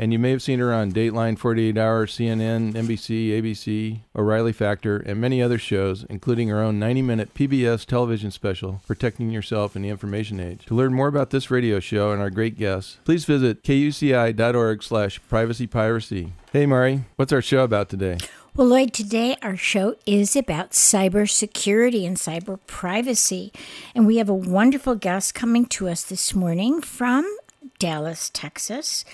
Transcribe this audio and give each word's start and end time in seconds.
And 0.00 0.14
you 0.14 0.18
may 0.18 0.30
have 0.30 0.40
seen 0.40 0.60
her 0.60 0.72
on 0.72 0.92
Dateline, 0.92 1.38
48 1.38 1.76
Hour, 1.76 2.06
CNN, 2.06 2.72
NBC, 2.72 3.38
ABC, 3.38 4.00
O'Reilly 4.16 4.50
Factor, 4.50 4.96
and 4.96 5.20
many 5.20 5.42
other 5.42 5.58
shows, 5.58 6.06
including 6.08 6.48
her 6.48 6.62
own 6.62 6.78
90 6.78 7.02
minute 7.02 7.34
PBS 7.34 7.84
television 7.84 8.30
special, 8.30 8.80
Protecting 8.86 9.28
Yourself 9.30 9.76
in 9.76 9.82
the 9.82 9.90
Information 9.90 10.40
Age. 10.40 10.64
To 10.68 10.74
learn 10.74 10.94
more 10.94 11.08
about 11.08 11.28
this 11.28 11.50
radio 11.50 11.80
show 11.80 12.12
and 12.12 12.22
our 12.22 12.30
great 12.30 12.56
guests, 12.56 12.96
please 13.04 13.26
visit 13.26 13.62
kuci.org 13.62 14.82
slash 14.82 15.20
privacypiracy. 15.30 16.30
Hey, 16.50 16.64
Mari, 16.64 17.04
what's 17.16 17.34
our 17.34 17.42
show 17.42 17.62
about 17.62 17.90
today? 17.90 18.16
Well, 18.56 18.68
Lloyd, 18.68 18.94
today 18.94 19.36
our 19.42 19.58
show 19.58 19.96
is 20.06 20.34
about 20.34 20.70
cybersecurity 20.70 22.06
and 22.06 22.16
cyber 22.16 22.58
privacy. 22.66 23.52
And 23.94 24.06
we 24.06 24.16
have 24.16 24.30
a 24.30 24.34
wonderful 24.34 24.94
guest 24.94 25.34
coming 25.34 25.66
to 25.66 25.90
us 25.90 26.04
this 26.04 26.34
morning 26.34 26.80
from 26.80 27.30
Dallas, 27.78 28.30
Texas. 28.32 29.04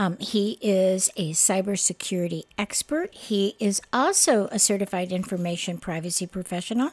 Um, 0.00 0.16
he 0.16 0.56
is 0.62 1.10
a 1.18 1.32
cybersecurity 1.32 2.44
expert. 2.56 3.14
He 3.14 3.54
is 3.60 3.82
also 3.92 4.46
a 4.46 4.58
certified 4.58 5.12
information 5.12 5.76
privacy 5.76 6.26
professional 6.26 6.92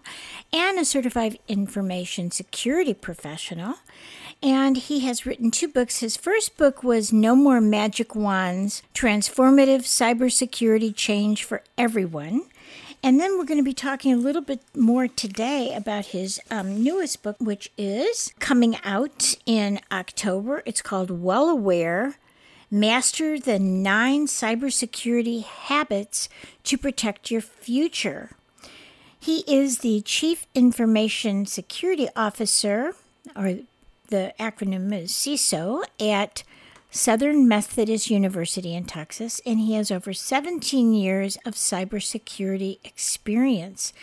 and 0.51 0.77
a 0.77 0.83
certified 0.83 1.39
information 1.47 2.31
security 2.31 2.93
professional. 2.93 3.75
And 4.43 4.75
he 4.75 4.99
has 5.05 5.25
written 5.25 5.51
two 5.51 5.69
books. 5.69 6.01
His 6.01 6.17
first 6.17 6.57
book 6.57 6.83
was 6.83 7.13
No 7.13 7.33
More 7.33 7.61
Magic 7.61 8.13
Wands 8.13 8.83
Transformative 8.93 9.83
Cybersecurity 9.83 10.93
Change 10.93 11.45
for 11.45 11.63
Everyone. 11.77 12.41
And 13.01 13.21
then 13.21 13.37
we're 13.37 13.45
going 13.45 13.57
to 13.57 13.63
be 13.63 13.73
talking 13.73 14.11
a 14.11 14.17
little 14.17 14.41
bit 14.41 14.59
more 14.75 15.07
today 15.07 15.73
about 15.73 16.07
his 16.07 16.41
um, 16.51 16.83
newest 16.83 17.23
book, 17.23 17.37
which 17.39 17.71
is 17.77 18.33
coming 18.39 18.75
out 18.83 19.35
in 19.45 19.79
October. 19.93 20.61
It's 20.65 20.81
called 20.81 21.09
Well 21.09 21.47
Aware 21.47 22.17
Master 22.69 23.39
the 23.39 23.59
nine 23.59 24.27
cybersecurity 24.27 25.43
habits 25.43 26.27
to 26.63 26.77
protect 26.77 27.31
your 27.31 27.41
future. 27.41 28.31
He 29.17 29.43
is 29.47 29.79
the 29.79 30.01
Chief 30.01 30.45
Information 30.53 31.45
Security 31.45 32.09
Officer, 32.15 32.93
or 33.35 33.59
the 34.09 34.33
acronym 34.39 34.93
is 34.93 35.11
CISO, 35.11 35.83
at 35.99 36.43
Southern 36.91 37.47
Methodist 37.47 38.09
University 38.09 38.73
in 38.73 38.85
Texas, 38.85 39.39
and 39.45 39.59
he 39.59 39.73
has 39.73 39.89
over 39.89 40.13
17 40.13 40.93
years 40.93 41.37
of 41.45 41.55
cybersecurity 41.55 42.79
experience. 42.83 43.93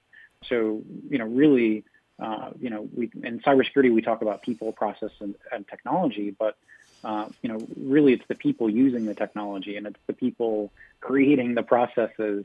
So, 0.48 0.82
you 1.08 1.19
know, 1.19 1.26
really, 1.26 1.84
uh, 2.20 2.50
you 2.60 2.70
know, 2.70 2.88
we 2.94 3.10
in 3.22 3.41
cybersecurity 3.41 3.92
we 3.92 4.03
talk 4.03 4.22
about 4.22 4.42
people, 4.42 4.72
process, 4.72 5.10
and, 5.20 5.34
and 5.50 5.66
technology, 5.69 6.34
but 6.36 6.56
uh, 7.04 7.26
you 7.42 7.48
know, 7.48 7.66
really, 7.76 8.12
it's 8.12 8.25
the 8.28 8.34
people 8.34 8.70
using 8.70 9.06
the 9.06 9.14
technology 9.14 9.76
and 9.76 9.86
it's 9.86 9.98
the 10.06 10.12
people 10.12 10.72
creating 11.00 11.54
the 11.54 11.62
processes. 11.62 12.44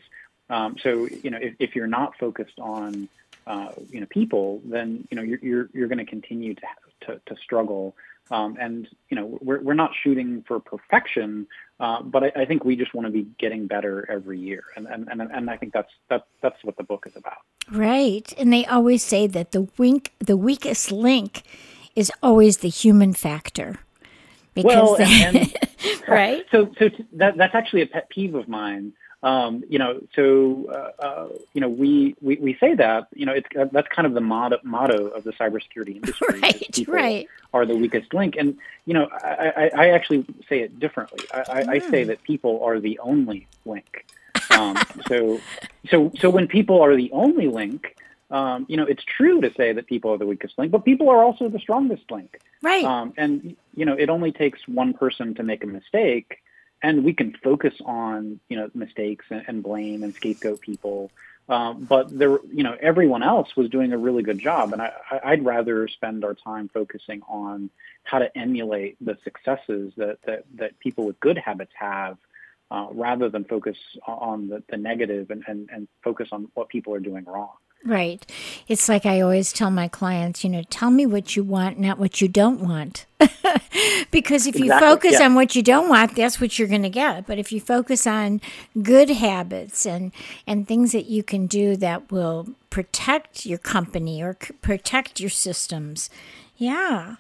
Um, 0.50 0.78
so, 0.82 1.08
you 1.08 1.30
know, 1.30 1.38
if, 1.40 1.54
if 1.60 1.76
you're 1.76 1.86
not 1.86 2.14
focused 2.20 2.60
on 2.60 3.08
uh, 3.46 3.70
you 3.92 4.00
know 4.02 4.08
people, 4.10 4.62
then 4.66 5.08
you 5.10 5.16
know 5.16 5.24
you're 5.24 5.40
you're, 5.42 5.70
you're 5.74 5.88
going 5.88 6.00
to 6.00 6.06
continue 6.06 6.54
to, 6.56 6.62
to 7.02 7.22
to 7.28 7.36
struggle 7.42 7.96
um, 8.30 8.58
and 8.60 8.88
you 9.10 9.16
know, 9.16 9.38
we're 9.42 9.62
we're 9.62 9.74
not 9.74 9.92
shooting 10.04 10.44
for 10.48 10.60
perfection, 10.60 11.48
uh, 11.80 12.02
but 12.02 12.24
I, 12.24 12.42
I, 12.42 12.46
think 12.46 12.66
we 12.66 12.76
just 12.76 12.94
want 12.94 13.08
to 13.08 13.12
be 13.12 13.28
getting 13.40 13.68
better 13.68 14.10
every 14.10 14.40
year, 14.40 14.64
and 14.76 14.88
and 14.88 15.08
and, 15.10 15.22
and 15.22 15.50
I 15.50 15.58
think 15.58 15.74
that's 15.74 15.92
that 16.10 16.28
that's 16.42 16.62
what 16.64 16.78
the 16.78 16.84
book 16.84 17.06
is 17.08 17.16
about. 17.16 17.38
Right, 17.72 18.34
and 18.38 18.52
they 18.52 18.66
always 18.66 19.04
say 19.04 19.28
that 19.28 19.52
the 19.52 19.68
wink, 19.78 20.14
the 20.20 20.38
weakest 20.38 20.92
link, 20.92 21.44
is 21.96 22.12
always 22.22 22.58
the 22.58 22.70
human 22.70 23.14
factor. 23.14 23.80
Because 24.54 24.98
well, 25.00 25.02
and, 25.02 25.38
and, 25.38 25.54
right. 26.08 26.46
So 26.52 26.72
so 26.80 26.90
that 27.14 27.38
that's 27.38 27.56
actually 27.56 27.84
a 27.84 27.88
pet 27.88 28.10
peeve 28.10 28.36
of 28.36 28.48
mine. 28.48 28.94
Um, 29.24 29.64
you 29.68 29.80
know, 29.80 30.00
so 30.16 30.70
uh, 30.72 31.04
uh, 31.04 31.28
you 31.54 31.62
know, 31.62 31.70
we, 31.70 32.16
we 32.22 32.36
we 32.38 32.56
say 32.60 32.76
that 32.76 33.08
you 33.16 33.26
know 33.26 33.34
it's 33.34 33.48
uh, 33.60 33.66
that's 33.72 33.88
kind 33.88 34.06
of 34.06 34.14
the 34.14 34.22
motto, 34.22 34.60
motto 34.64 35.08
of 35.08 35.24
the 35.24 35.32
cybersecurity 35.34 35.96
industry. 35.96 36.40
Right, 36.40 36.88
right. 36.88 37.28
Are 37.54 37.66
the 37.66 37.76
weakest 37.76 38.14
link, 38.14 38.36
and 38.38 38.58
you 38.86 38.94
know, 38.94 39.10
I, 39.12 39.54
I, 39.58 39.86
I 39.86 39.90
actually 39.90 40.24
say 40.48 40.60
it 40.60 40.80
differently. 40.80 41.26
I, 41.34 41.40
mm. 41.40 41.70
I, 41.70 41.80
say 41.90 42.04
hmm. 42.04 42.10
that 42.10 42.22
people 42.24 42.64
are 42.64 42.80
the 42.80 43.00
only 43.00 43.48
link. 43.66 44.06
Um, 44.52 44.78
so, 45.08 45.42
so 45.90 46.12
so 46.20 46.30
when 46.30 46.48
people 46.48 46.82
are 46.82 46.96
the 46.96 47.12
only 47.12 47.48
link, 47.48 47.96
um, 48.30 48.68
you 48.70 48.78
know, 48.78 48.84
it's 48.84 49.04
true 49.04 49.42
to 49.42 49.52
say 49.56 49.74
that 49.74 49.88
people 49.88 50.12
are 50.12 50.18
the 50.18 50.28
weakest 50.28 50.60
link, 50.60 50.72
but 50.72 50.86
people 50.86 51.10
are 51.10 51.24
also 51.24 51.50
the 51.50 51.60
strongest 51.60 52.04
link. 52.12 52.40
Right. 52.62 52.84
Um, 52.84 53.14
and 53.18 53.56
you 53.76 53.86
know, 53.86 53.94
it 53.94 54.10
only 54.10 54.32
takes 54.32 54.68
one 54.68 54.94
person 54.94 55.34
to 55.36 55.44
make 55.44 55.64
a 55.64 55.68
mistake 55.68 56.38
and 56.82 57.04
we 57.04 57.14
can 57.14 57.34
focus 57.44 57.74
on 57.86 58.40
you 58.50 58.58
know 58.58 58.70
mistakes 58.74 59.26
and, 59.30 59.44
and 59.48 59.64
blame 59.64 60.04
and 60.04 60.14
scapegoat 60.16 60.62
people 60.62 61.12
Um, 61.50 61.86
but 61.86 62.10
there, 62.10 62.40
you 62.52 62.64
know, 62.64 62.76
everyone 62.82 63.24
else 63.24 63.56
was 63.56 63.70
doing 63.70 63.94
a 63.94 63.98
really 63.98 64.22
good 64.22 64.40
job, 64.40 64.74
and 64.74 64.82
I, 64.82 64.92
I'd 65.24 65.46
rather 65.46 65.88
spend 65.88 66.26
our 66.26 66.34
time 66.34 66.70
focusing 66.74 67.22
on 67.28 67.70
how 68.04 68.20
to 68.20 68.38
emulate 68.38 68.98
the 69.00 69.18
successes 69.24 69.94
that 69.96 70.18
that, 70.26 70.44
that 70.56 70.78
people 70.80 71.06
with 71.06 71.20
good 71.22 71.38
habits 71.38 71.72
have, 71.80 72.18
uh, 72.70 72.88
rather 72.92 73.30
than 73.30 73.46
focus 73.46 73.78
on 74.06 74.50
the, 74.50 74.62
the 74.70 74.76
negative 74.76 75.32
and, 75.32 75.44
and, 75.48 75.70
and 75.72 75.88
focus 76.04 76.30
on 76.34 76.50
what 76.54 76.68
people 76.68 76.94
are 76.94 77.00
doing 77.00 77.24
wrong. 77.24 77.56
Right. 77.86 78.26
It's 78.68 78.90
like 78.90 79.06
I 79.06 79.22
always 79.22 79.54
tell 79.54 79.72
my 79.72 79.88
clients, 79.88 80.44
you 80.44 80.50
know, 80.50 80.64
tell 80.70 80.92
me 80.92 81.06
what 81.06 81.36
you 81.38 81.44
want, 81.44 81.80
not 81.80 81.98
what 82.00 82.20
you 82.20 82.28
don't 82.28 82.60
want. 82.60 83.06
because 84.12 84.46
if 84.46 84.56
Exactly, 84.56 84.66
you 84.66 84.80
focus 84.80 85.20
yeah. 85.20 85.26
on 85.26 85.36
what 85.36 85.56
you 85.56 85.64
don't 85.64 85.88
want, 85.88 86.16
that's 86.16 86.42
what 86.42 86.60
you're 86.60 86.68
going 86.68 86.84
to 86.84 86.90
get. 86.90 87.26
But 87.26 87.40
if 87.40 87.52
you 87.52 87.62
focus 87.62 88.06
on 88.06 88.42
good 88.82 89.10
habits 89.10 89.86
and 89.86 90.12
and 90.46 90.68
things 90.68 90.92
that 90.92 91.06
you 91.06 91.24
can 91.24 91.48
do 91.48 91.78
that 91.78 92.12
will 92.12 92.50
protect 92.70 93.46
your 93.46 93.58
company 93.60 94.22
or 94.22 94.36
c- 94.42 94.54
protect 94.62 95.20
your 95.22 95.30
systems, 95.30 96.10
yeah. 96.58 97.16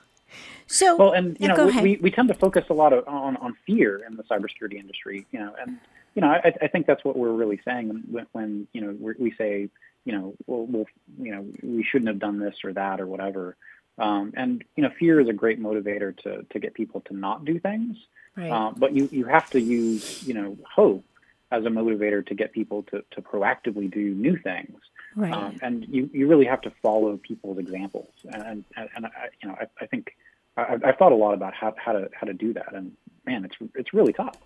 So 0.68 0.98
Well, 0.98 1.12
and 1.14 1.38
you 1.40 1.48
know, 1.48 1.56
ahead. 1.70 1.84
we, 1.84 1.98
we 1.98 2.12
tend 2.12 2.28
to 2.28 2.34
focus 2.34 2.66
a 2.70 2.74
lot 2.74 2.92
of, 2.94 3.08
on 3.08 3.38
on 3.38 3.56
fear 3.66 4.04
in 4.06 4.18
the 4.18 4.24
cybersecurity 4.24 4.76
industry. 4.80 5.26
You 5.32 5.40
know, 5.40 5.56
and 5.62 5.80
you 6.18 6.22
know, 6.22 6.30
I, 6.30 6.52
I 6.64 6.68
think 6.68 6.88
that's 6.88 7.06
what 7.06 7.16
we're 7.16 7.32
really 7.32 7.62
saying 7.64 8.02
when, 8.10 8.26
when 8.32 8.68
you 8.74 8.82
know 8.82 8.98
we 9.00 9.14
we 9.20 9.32
say, 9.38 9.70
you 10.04 10.14
know, 10.14 10.34
well, 10.48 10.66
well, 10.66 10.86
you 11.20 11.32
know, 11.32 11.46
we 11.62 11.84
shouldn't 11.84 12.08
have 12.08 12.18
done 12.18 12.40
this 12.40 12.56
or 12.64 12.74
that 12.74 13.00
or 13.00 13.06
whatever. 13.06 13.56
Um, 14.00 14.34
and 14.36 14.64
you 14.76 14.82
know, 14.82 14.90
fear 14.98 15.20
is 15.20 15.30
a 15.30 15.34
great 15.34 15.62
motivator 15.62 16.18
to 16.24 16.44
to 16.52 16.60
get 16.60 16.74
people 16.74 17.02
to 17.02 17.16
not 17.16 17.46
do 17.46 17.60
things. 17.60 17.98
right. 18.36 18.52
Uh, 18.52 18.72
but 18.76 18.94
you 18.94 19.08
you 19.12 19.26
have 19.26 19.48
to 19.52 19.62
use 19.62 20.28
you 20.28 20.34
know 20.34 20.58
hope 20.76 21.06
as 21.52 21.66
a 21.66 21.70
motivator 21.70 22.26
to 22.26 22.34
get 22.34 22.52
people 22.52 22.82
to 22.90 23.04
to 23.12 23.22
proactively 23.22 23.88
do 23.92 24.16
new 24.16 24.38
things. 24.38 24.80
right. 25.18 25.34
Um, 25.34 25.58
and 25.62 25.86
you, 25.90 26.10
you 26.14 26.28
really 26.28 26.46
have 26.46 26.62
to 26.62 26.72
follow 26.82 27.18
people's 27.18 27.58
examples. 27.58 28.10
And, 28.32 28.64
and, 28.76 28.90
and 28.96 29.06
I, 29.06 29.10
you 29.42 29.50
know, 29.50 29.56
I, 29.60 29.66
I 29.82 29.86
think 29.88 30.16
I, 30.56 30.78
I've 30.84 30.98
thought 30.98 31.12
a 31.12 31.16
lot 31.16 31.34
about 31.34 31.54
how, 31.54 31.74
how 31.78 31.94
to, 31.94 32.10
how 32.14 32.28
to 32.28 32.34
do 32.34 32.54
that. 32.54 32.74
And 32.74 32.94
man, 33.26 33.44
it's, 33.44 33.56
it's 33.76 33.94
really 33.94 34.14
tough. 34.14 34.38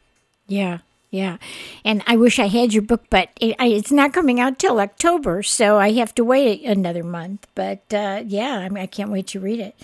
Yeah, 0.48 0.80
yeah. 1.12 1.38
And 1.84 2.02
I 2.08 2.16
wish 2.16 2.40
I 2.40 2.48
had 2.48 2.74
your 2.74 2.84
book, 2.84 3.04
but 3.10 3.30
it, 3.40 3.56
I, 3.60 3.68
it's 3.68 3.92
not 3.92 4.14
coming 4.14 4.40
out 4.40 4.58
till 4.58 4.80
October, 4.80 5.44
so 5.44 5.78
I 5.78 5.92
have 5.92 6.16
to 6.16 6.24
wait 6.24 6.64
another 6.64 7.04
month. 7.04 7.48
But 7.54 7.94
uh, 7.94 8.24
yeah, 8.26 8.60
I, 8.60 8.70
mean, 8.70 8.82
I 8.82 8.88
can't 8.88 9.12
wait 9.12 9.28
to 9.28 9.40
read 9.42 9.60
it. 9.60 9.76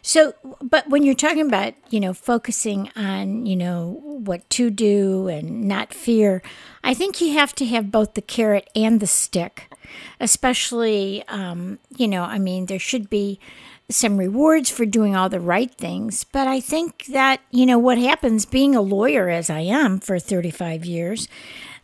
So, 0.00 0.32
but 0.62 0.88
when 0.88 1.02
you're 1.02 1.14
talking 1.14 1.46
about, 1.46 1.74
you 1.90 2.00
know, 2.00 2.14
focusing 2.14 2.90
on, 2.96 3.44
you 3.44 3.56
know, 3.56 4.00
what 4.02 4.48
to 4.50 4.70
do 4.70 5.28
and 5.28 5.64
not 5.68 5.92
fear, 5.92 6.42
I 6.82 6.94
think 6.94 7.20
you 7.20 7.34
have 7.34 7.54
to 7.56 7.66
have 7.66 7.92
both 7.92 8.14
the 8.14 8.22
carrot 8.22 8.70
and 8.74 9.00
the 9.00 9.06
stick. 9.06 9.70
Especially, 10.18 11.24
um, 11.28 11.78
you 11.96 12.08
know, 12.08 12.22
I 12.22 12.38
mean, 12.38 12.66
there 12.66 12.78
should 12.78 13.10
be 13.10 13.40
some 13.90 14.16
rewards 14.16 14.70
for 14.70 14.86
doing 14.86 15.14
all 15.16 15.28
the 15.28 15.40
right 15.40 15.72
things. 15.74 16.24
But 16.24 16.46
I 16.48 16.60
think 16.60 17.06
that, 17.06 17.40
you 17.50 17.66
know, 17.66 17.78
what 17.78 17.98
happens 17.98 18.46
being 18.46 18.74
a 18.74 18.80
lawyer, 18.82 19.28
as 19.28 19.50
I 19.50 19.60
am 19.60 20.00
for 20.00 20.18
35 20.18 20.84
years, 20.84 21.28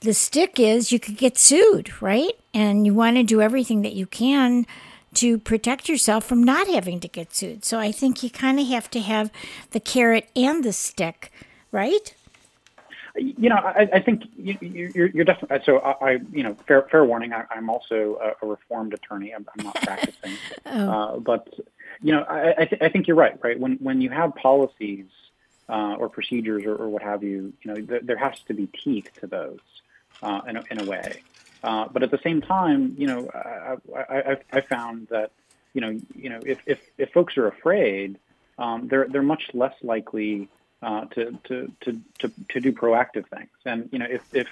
the 0.00 0.14
stick 0.14 0.60
is 0.60 0.92
you 0.92 1.00
could 1.00 1.16
get 1.16 1.38
sued, 1.38 2.00
right? 2.02 2.32
And 2.54 2.86
you 2.86 2.94
want 2.94 3.16
to 3.16 3.22
do 3.22 3.40
everything 3.40 3.82
that 3.82 3.94
you 3.94 4.06
can 4.06 4.66
to 5.14 5.38
protect 5.38 5.88
yourself 5.88 6.24
from 6.24 6.42
not 6.44 6.68
having 6.68 7.00
to 7.00 7.08
get 7.08 7.34
sued. 7.34 7.64
So 7.64 7.78
I 7.78 7.90
think 7.92 8.22
you 8.22 8.28
kind 8.30 8.60
of 8.60 8.66
have 8.68 8.90
to 8.90 9.00
have 9.00 9.30
the 9.70 9.80
carrot 9.80 10.28
and 10.36 10.62
the 10.62 10.72
stick, 10.72 11.32
right? 11.72 12.14
You 13.18 13.48
know, 13.48 13.56
I, 13.56 13.88
I 13.94 14.00
think 14.00 14.24
you, 14.36 14.58
you- 14.60 14.92
you're, 14.94 15.06
you're 15.06 15.24
definitely, 15.24 15.60
so 15.64 15.78
I, 15.78 15.92
I, 16.06 16.18
you 16.30 16.42
know, 16.42 16.54
fair, 16.68 16.82
fair 16.90 17.02
warning, 17.06 17.32
I, 17.32 17.44
I'm 17.50 17.70
also 17.70 18.18
a, 18.22 18.44
a 18.44 18.48
reformed 18.48 18.92
attorney. 18.92 19.32
I'm, 19.34 19.46
I'm 19.58 19.64
not 19.64 19.74
practicing. 19.76 20.32
uh, 20.66 21.16
but, 21.16 21.48
you 22.00 22.12
know, 22.12 22.22
I, 22.22 22.62
I, 22.62 22.64
th- 22.64 22.82
I 22.82 22.88
think 22.88 23.06
you're 23.06 23.16
right, 23.16 23.38
right? 23.42 23.58
When, 23.58 23.76
when 23.76 24.00
you 24.00 24.10
have 24.10 24.34
policies 24.34 25.06
uh, 25.68 25.96
or 25.98 26.08
procedures 26.08 26.64
or, 26.64 26.74
or 26.74 26.88
what 26.88 27.02
have 27.02 27.22
you, 27.22 27.52
you 27.62 27.74
know, 27.74 27.80
th- 27.80 28.02
there 28.04 28.16
has 28.16 28.38
to 28.48 28.54
be 28.54 28.66
teeth 28.66 29.08
to 29.20 29.26
those 29.26 29.60
uh, 30.22 30.40
in, 30.48 30.56
a, 30.56 30.64
in 30.70 30.80
a 30.80 30.84
way. 30.84 31.22
Uh, 31.62 31.88
but 31.88 32.02
at 32.02 32.10
the 32.10 32.18
same 32.18 32.40
time, 32.40 32.94
you 32.98 33.06
know, 33.06 33.28
I, 33.34 33.76
I, 33.98 34.36
I, 34.52 34.60
found 34.60 35.08
that, 35.08 35.32
you 35.74 35.80
know, 35.80 35.98
you 36.14 36.30
know, 36.30 36.40
if, 36.44 36.60
if, 36.66 36.80
if 36.98 37.12
folks 37.12 37.36
are 37.36 37.48
afraid, 37.48 38.18
um, 38.58 38.88
they're, 38.88 39.08
they're 39.08 39.22
much 39.22 39.50
less 39.52 39.74
likely 39.82 40.48
uh, 40.82 41.06
to, 41.06 41.38
to, 41.44 41.72
to, 41.80 42.00
to, 42.20 42.32
to 42.50 42.60
do 42.60 42.72
proactive 42.72 43.26
things. 43.28 43.50
And, 43.64 43.88
you 43.90 43.98
know, 43.98 44.06
if, 44.08 44.22
if, 44.32 44.48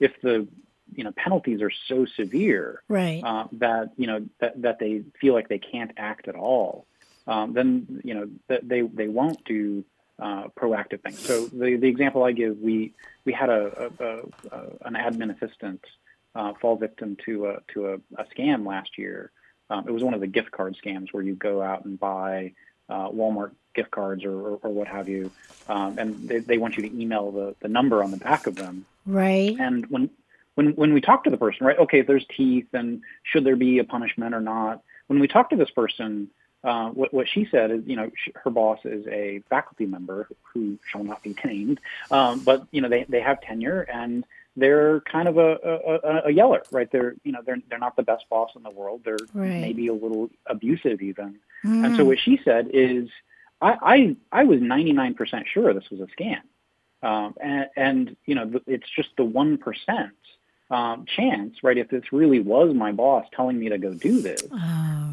if 0.00 0.20
the, 0.22 0.48
you 0.94 1.04
know, 1.04 1.12
penalties 1.12 1.60
are 1.62 1.72
so 1.88 2.06
severe 2.06 2.82
Right. 2.88 3.22
uh, 3.24 3.46
that, 3.52 3.90
you 3.96 4.06
know, 4.06 4.26
that, 4.40 4.60
that 4.62 4.78
they 4.78 5.02
feel 5.20 5.34
like 5.34 5.48
they 5.48 5.58
can't 5.58 5.92
act 5.96 6.28
at 6.28 6.34
all, 6.36 6.86
um, 7.26 7.52
then, 7.52 8.00
you 8.04 8.14
know, 8.14 8.28
that 8.48 8.68
they, 8.68 8.82
they 8.82 9.08
won't 9.08 9.44
do 9.44 9.84
uh, 10.18 10.48
proactive 10.58 11.02
things. 11.02 11.18
So 11.18 11.46
the, 11.46 11.76
the 11.76 11.88
example 11.88 12.22
I 12.24 12.32
give, 12.32 12.58
we, 12.58 12.94
we 13.24 13.32
had 13.32 13.50
a, 13.50 13.90
a, 14.00 14.04
a, 14.04 14.18
a 14.52 14.86
an 14.86 14.94
admin 14.94 15.34
assistant 15.36 15.84
uh, 16.34 16.52
fall 16.60 16.76
victim 16.76 17.16
to 17.24 17.46
a, 17.46 17.60
to 17.74 17.88
a, 17.88 17.94
a 18.16 18.24
scam 18.24 18.66
last 18.66 18.96
year. 18.96 19.30
Um, 19.68 19.88
it 19.88 19.90
was 19.90 20.02
one 20.04 20.14
of 20.14 20.20
the 20.20 20.26
gift 20.28 20.52
card 20.52 20.76
scams 20.82 21.12
where 21.12 21.22
you 21.22 21.34
go 21.34 21.60
out 21.60 21.84
and 21.84 21.98
buy 21.98 22.52
uh, 22.88 23.08
Walmart 23.08 23.50
gift 23.74 23.90
cards 23.90 24.24
or, 24.24 24.30
or, 24.32 24.58
or 24.62 24.70
what 24.70 24.86
have 24.86 25.08
you, 25.08 25.30
um, 25.68 25.98
and 25.98 26.28
they, 26.28 26.38
they 26.38 26.56
want 26.56 26.76
you 26.76 26.88
to 26.88 27.00
email 27.02 27.32
the, 27.32 27.54
the 27.60 27.68
number 27.68 28.02
on 28.02 28.10
the 28.12 28.16
back 28.16 28.46
of 28.46 28.54
them. 28.54 28.86
Right. 29.04 29.56
And 29.58 29.84
when 29.90 30.08
when 30.56 30.70
when 30.74 30.92
we 30.92 31.00
talk 31.00 31.22
to 31.24 31.30
the 31.30 31.36
person, 31.36 31.66
right? 31.66 31.78
Okay, 31.78 32.00
if 32.00 32.06
there's 32.06 32.26
teeth, 32.36 32.66
and 32.72 33.02
should 33.22 33.44
there 33.44 33.56
be 33.56 33.78
a 33.78 33.84
punishment 33.84 34.34
or 34.34 34.40
not? 34.40 34.82
When 35.06 35.20
we 35.20 35.28
talk 35.28 35.50
to 35.50 35.56
this 35.56 35.70
person, 35.70 36.28
uh, 36.64 36.88
what 36.88 37.14
what 37.14 37.28
she 37.28 37.46
said 37.50 37.70
is, 37.70 37.82
you 37.86 37.94
know, 37.94 38.10
sh 38.16 38.30
her 38.42 38.50
boss 38.50 38.80
is 38.84 39.06
a 39.06 39.42
faculty 39.48 39.86
member 39.86 40.28
who 40.42 40.78
shall 40.90 41.04
not 41.04 41.22
be 41.22 41.36
named, 41.44 41.78
um, 42.10 42.40
but 42.40 42.66
you 42.72 42.80
know, 42.80 42.88
they 42.88 43.04
they 43.08 43.20
have 43.20 43.40
tenure 43.42 43.82
and 43.82 44.24
they're 44.56 45.00
kind 45.00 45.28
of 45.28 45.36
a, 45.36 45.58
a, 45.62 46.22
a 46.28 46.30
yeller, 46.30 46.62
right? 46.70 46.90
They're 46.90 47.14
you 47.22 47.32
know 47.32 47.40
they're 47.44 47.58
they're 47.68 47.78
not 47.78 47.94
the 47.96 48.02
best 48.02 48.24
boss 48.30 48.50
in 48.56 48.62
the 48.62 48.70
world. 48.70 49.02
They're 49.04 49.26
Right. 49.34 49.60
maybe 49.60 49.88
a 49.88 49.94
little 49.94 50.30
abusive 50.46 51.02
even. 51.02 51.36
Mm. 51.64 51.84
And 51.84 51.96
so 51.96 52.04
what 52.04 52.18
she 52.18 52.40
said 52.44 52.70
is, 52.72 53.08
I 53.60 54.16
I, 54.32 54.40
I 54.40 54.44
was 54.44 54.60
99% 54.60 55.46
sure 55.46 55.74
this 55.74 55.90
was 55.90 56.00
a 56.00 56.06
scam, 56.16 56.40
um, 57.02 57.34
and, 57.40 57.66
and 57.76 58.16
you 58.24 58.34
know 58.34 58.50
it's 58.66 58.88
just 58.88 59.10
the 59.18 59.24
one 59.24 59.58
percent 59.58 60.14
um, 60.70 61.04
chance, 61.06 61.62
right? 61.62 61.78
If 61.78 61.88
this 61.88 62.12
really 62.12 62.40
was 62.40 62.74
my 62.74 62.92
boss 62.92 63.26
telling 63.34 63.58
me 63.58 63.68
to 63.68 63.78
go 63.78 63.94
do 63.94 64.20
this, 64.20 64.42
Oh, 64.50 64.56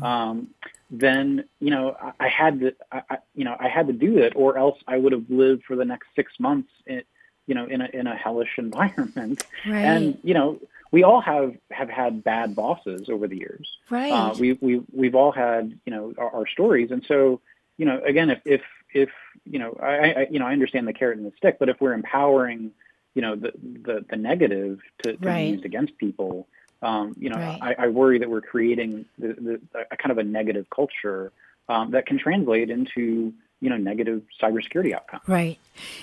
um, 0.07 0.47
then 0.89 1.45
you 1.59 1.69
know 1.71 1.95
I, 2.01 2.25
I 2.25 2.27
had 2.27 2.59
to, 2.61 2.75
I, 2.91 3.01
I, 3.09 3.17
you 3.35 3.45
know, 3.45 3.55
I 3.59 3.67
had 3.67 3.87
to 3.87 3.93
do 3.93 4.17
it, 4.17 4.33
or 4.35 4.57
else 4.57 4.77
I 4.87 4.97
would 4.97 5.11
have 5.11 5.25
lived 5.29 5.63
for 5.65 5.75
the 5.75 5.85
next 5.85 6.07
six 6.15 6.33
months, 6.39 6.69
in, 6.85 7.03
you 7.47 7.55
know, 7.55 7.65
in 7.65 7.81
a 7.81 7.89
in 7.93 8.07
a 8.07 8.15
hellish 8.15 8.49
environment. 8.57 9.45
right. 9.67 9.79
And 9.85 10.17
you 10.23 10.33
know, 10.33 10.59
we 10.91 11.03
all 11.03 11.21
have 11.21 11.55
have 11.71 11.89
had 11.89 12.23
bad 12.23 12.55
bosses 12.55 13.09
over 13.09 13.27
the 13.27 13.37
years. 13.37 13.67
right. 13.89 14.11
Uh, 14.11 14.33
we 14.39 14.53
we 14.53 14.81
we've 14.91 15.15
all 15.15 15.31
had 15.31 15.77
you 15.85 15.91
know 15.91 16.13
our, 16.17 16.29
our 16.37 16.47
stories, 16.47 16.91
and 16.91 17.03
so 17.07 17.41
you 17.77 17.85
know 17.85 18.01
again, 18.03 18.29
if 18.29 18.41
if 18.45 18.61
if 18.93 19.09
you 19.45 19.59
know 19.59 19.77
I, 19.81 20.13
I 20.13 20.27
you 20.29 20.39
know 20.39 20.45
I 20.45 20.53
understand 20.53 20.87
the 20.87 20.93
carrot 20.93 21.17
and 21.17 21.25
the 21.25 21.33
stick, 21.37 21.57
but 21.59 21.69
if 21.69 21.79
we're 21.81 21.93
empowering 21.93 22.71
you 23.15 23.21
know 23.21 23.35
the 23.35 23.51
the, 23.87 24.05
the 24.09 24.15
negative 24.17 24.79
to, 25.03 25.13
to 25.17 25.27
Right. 25.27 25.45
be 25.45 25.51
used 25.51 25.65
against 25.65 25.97
people, 25.97 26.47
um, 26.81 27.15
you 27.19 27.29
know 27.29 27.37
Right. 27.37 27.75
I, 27.79 27.85
I 27.85 27.87
worry 27.87 28.19
that 28.19 28.29
we're 28.29 28.41
creating 28.41 29.05
the, 29.17 29.27
the, 29.73 29.85
a 29.91 29.97
kind 29.97 30.11
of 30.11 30.17
a 30.17 30.23
negative 30.23 30.67
culture 30.69 31.31
um, 31.69 31.91
that 31.91 32.05
can 32.05 32.17
translate 32.19 32.69
into 32.69 33.33
you 33.61 33.69
know 33.69 33.77
negative 33.77 34.21
cybersecurity 34.41 34.93
outcomes. 34.93 35.23
Right. 35.27 35.57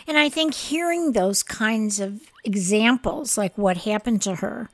And 0.07 0.17
I 0.17 0.29
think 0.29 0.55
hearing 0.55 1.12
those 1.12 1.43
kinds 1.43 2.00
of 2.00 2.21
examples, 2.45 3.37
like 3.37 3.57
what 3.59 3.76
happened 3.79 4.23
to 4.23 4.37
her, 4.37 4.71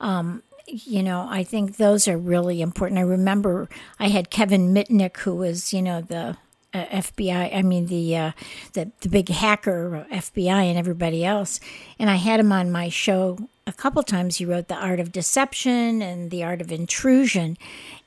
um, 0.00 0.42
you 0.66 1.02
know, 1.02 1.26
I 1.28 1.44
think 1.44 1.76
those 1.76 2.08
are 2.08 2.16
really 2.16 2.62
important. 2.62 2.98
I 2.98 3.02
remember 3.02 3.68
I 3.98 4.08
had 4.08 4.30
Kevin 4.30 4.72
Mitnick, 4.72 5.18
who 5.18 5.34
was, 5.34 5.72
you 5.72 5.82
know, 5.82 6.00
the 6.00 6.36
uh, 6.74 6.84
FBI, 6.86 7.54
I 7.54 7.62
mean, 7.62 7.86
the, 7.86 8.16
uh, 8.16 8.32
the, 8.72 8.90
the 9.00 9.08
big 9.08 9.28
hacker, 9.28 10.06
uh, 10.10 10.14
FBI, 10.14 10.64
and 10.68 10.78
everybody 10.78 11.24
else. 11.24 11.60
And 11.98 12.08
I 12.10 12.16
had 12.16 12.40
him 12.40 12.52
on 12.52 12.70
my 12.70 12.88
show 12.88 13.38
a 13.66 13.72
couple 13.72 14.02
times. 14.02 14.36
He 14.36 14.44
wrote 14.44 14.68
The 14.68 14.74
Art 14.74 15.00
of 15.00 15.12
Deception 15.12 16.02
and 16.02 16.30
The 16.30 16.42
Art 16.44 16.60
of 16.60 16.72
Intrusion. 16.72 17.56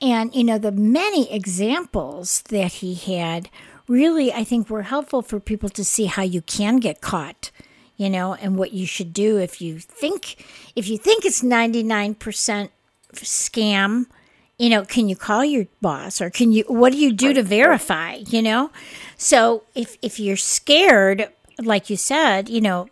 And, 0.02 0.34
you 0.34 0.44
know, 0.44 0.58
the 0.58 0.72
many 0.72 1.32
examples 1.32 2.42
that 2.44 2.74
he 2.74 2.96
had 2.96 3.50
really, 3.88 4.34
I 4.34 4.44
think, 4.44 4.70
were 4.70 4.84
helpful 4.84 5.22
for 5.22 5.40
people 5.40 5.70
to 5.70 5.84
see 5.84 6.06
how 6.06 6.24
you 6.24 6.42
can 6.42 6.78
get 6.78 7.02
caught 7.02 7.52
you 7.98 8.10
know, 8.10 8.34
and 8.34 8.58
what 8.58 8.74
you 8.74 8.86
should 8.86 9.14
do 9.14 9.38
if 9.38 9.62
you 9.62 9.80
think 9.80 10.44
if 10.76 10.90
you 10.90 10.98
think 10.98 11.26
it's 11.26 11.42
99% 11.42 12.70
scam, 13.14 14.06
you 14.58 14.70
know, 14.70 14.86
can 14.86 15.10
you 15.10 15.16
call 15.16 15.44
your 15.44 15.68
boss 15.82 16.22
or 16.22 16.30
can 16.30 16.52
you 16.52 16.64
what 16.68 16.94
do 16.94 16.98
you 16.98 17.12
do 17.12 17.34
to 17.34 17.44
verify, 17.44 18.16
you 18.28 18.42
know? 18.42 18.72
So 19.18 19.64
if 19.76 19.98
if 20.02 20.20
you're 20.20 20.38
scared, 20.38 21.30
like 21.62 21.90
you 21.90 21.98
said, 21.98 22.50
you 22.50 22.62
know, 22.62 22.88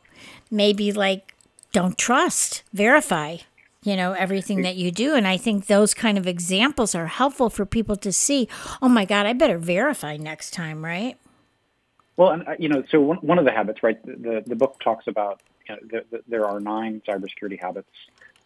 maybe 0.51 0.91
like 0.91 1.33
don't 1.71 1.97
trust, 1.97 2.63
verify. 2.73 3.37
you 3.83 3.97
know 3.97 4.13
everything 4.13 4.61
that 4.61 4.75
you 4.77 4.91
do. 4.91 5.13
And 5.15 5.27
i 5.27 5.37
think 5.37 5.65
those 5.67 5.93
kind 5.93 6.17
of 6.17 6.27
examples 6.27 6.95
are 6.95 7.07
helpful 7.07 7.49
for 7.49 7.65
people 7.65 7.95
to 7.97 8.11
see 8.11 8.47
oh 8.81 8.89
my 8.89 9.05
god 9.05 9.25
i 9.25 9.33
better 9.33 9.57
verify 9.57 10.17
next 10.17 10.51
time 10.51 10.83
right? 10.85 11.17
Well 12.17 12.31
and 12.31 12.47
uh, 12.47 12.55
you 12.59 12.69
know 12.69 12.83
so 12.89 13.01
one, 13.01 13.17
one 13.17 13.39
of 13.39 13.45
the 13.45 13.51
habits 13.51 13.83
right 13.83 13.99
the, 14.05 14.43
the 14.45 14.55
book 14.55 14.79
talks 14.83 15.07
about 15.07 15.41
you 15.67 15.75
know, 15.75 15.81
the, 15.91 16.05
the, 16.11 16.23
there 16.27 16.45
are 16.45 16.59
nine 16.59 17.01
cybersecurity 17.07 17.59
habits. 17.61 17.89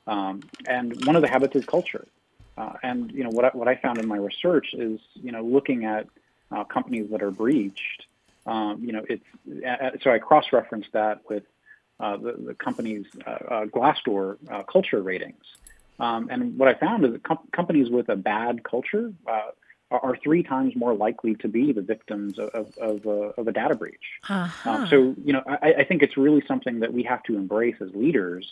Um, 0.06 0.42
and 0.68 1.06
one 1.06 1.16
of 1.16 1.22
the 1.22 1.28
habits 1.28 1.56
is 1.56 1.66
culture 1.66 2.08
uh, 2.58 2.74
and 2.84 3.12
you 3.12 3.24
know 3.24 3.30
what 3.30 3.46
I, 3.46 3.50
what 3.50 3.68
I 3.68 3.76
found 3.76 3.98
in 4.00 4.08
my 4.08 4.18
research 4.18 4.74
is 4.74 5.00
you 5.16 5.32
know 5.32 5.44
looking 5.44 5.86
at 5.86 6.08
uh, 6.52 6.64
companies 6.64 7.10
that 7.12 7.22
are 7.22 7.32
breached 7.32 8.06
um, 8.46 8.84
you 8.84 8.92
know 8.92 9.04
it's 9.10 9.26
uh, 9.66 9.92
so 10.02 10.12
I 10.12 10.20
cross-referenced 10.20 10.92
that 10.94 11.22
with 11.30 11.44
uh, 12.00 12.16
the, 12.16 12.34
the, 12.34 12.54
company's 12.54 13.06
uh, 13.26 13.30
uh, 13.32 13.66
Glassdoor 13.66 14.38
culture 14.72 15.02
ratings. 15.02 15.44
Um, 16.00 16.28
and 16.30 16.56
what 16.56 16.68
I 16.70 16.76
found 16.76 17.04
is 17.06 17.14
that 17.14 17.24
com- 17.24 17.48
companies 17.52 17.90
with 17.90 18.08
a 18.10 18.16
bad 18.16 18.64
culture 18.64 19.12
are, 19.26 19.54
are, 19.90 20.16
three 20.18 20.44
times 20.44 20.76
more 20.76 20.94
likely 20.94 21.34
to 21.38 21.48
be 21.48 21.74
the 21.74 21.82
victims 21.82 22.38
of, 22.38 22.50
of, 22.50 22.78
of, 22.78 23.06
a, 23.08 23.10
of 23.40 23.48
a, 23.48 23.52
data 23.52 23.74
breach. 23.74 23.96
Uh-huh. 24.30 24.70
Um, 24.70 24.88
so, 24.88 25.16
you 25.26 25.34
know, 25.34 25.42
I, 25.48 25.74
I, 25.80 25.84
think 25.86 26.04
it's 26.04 26.18
really 26.18 26.44
something 26.48 26.82
that 26.82 26.94
we 26.94 27.02
have 27.02 27.24
to 27.24 27.36
embrace 27.36 27.78
as 27.82 27.90
leaders 27.96 28.48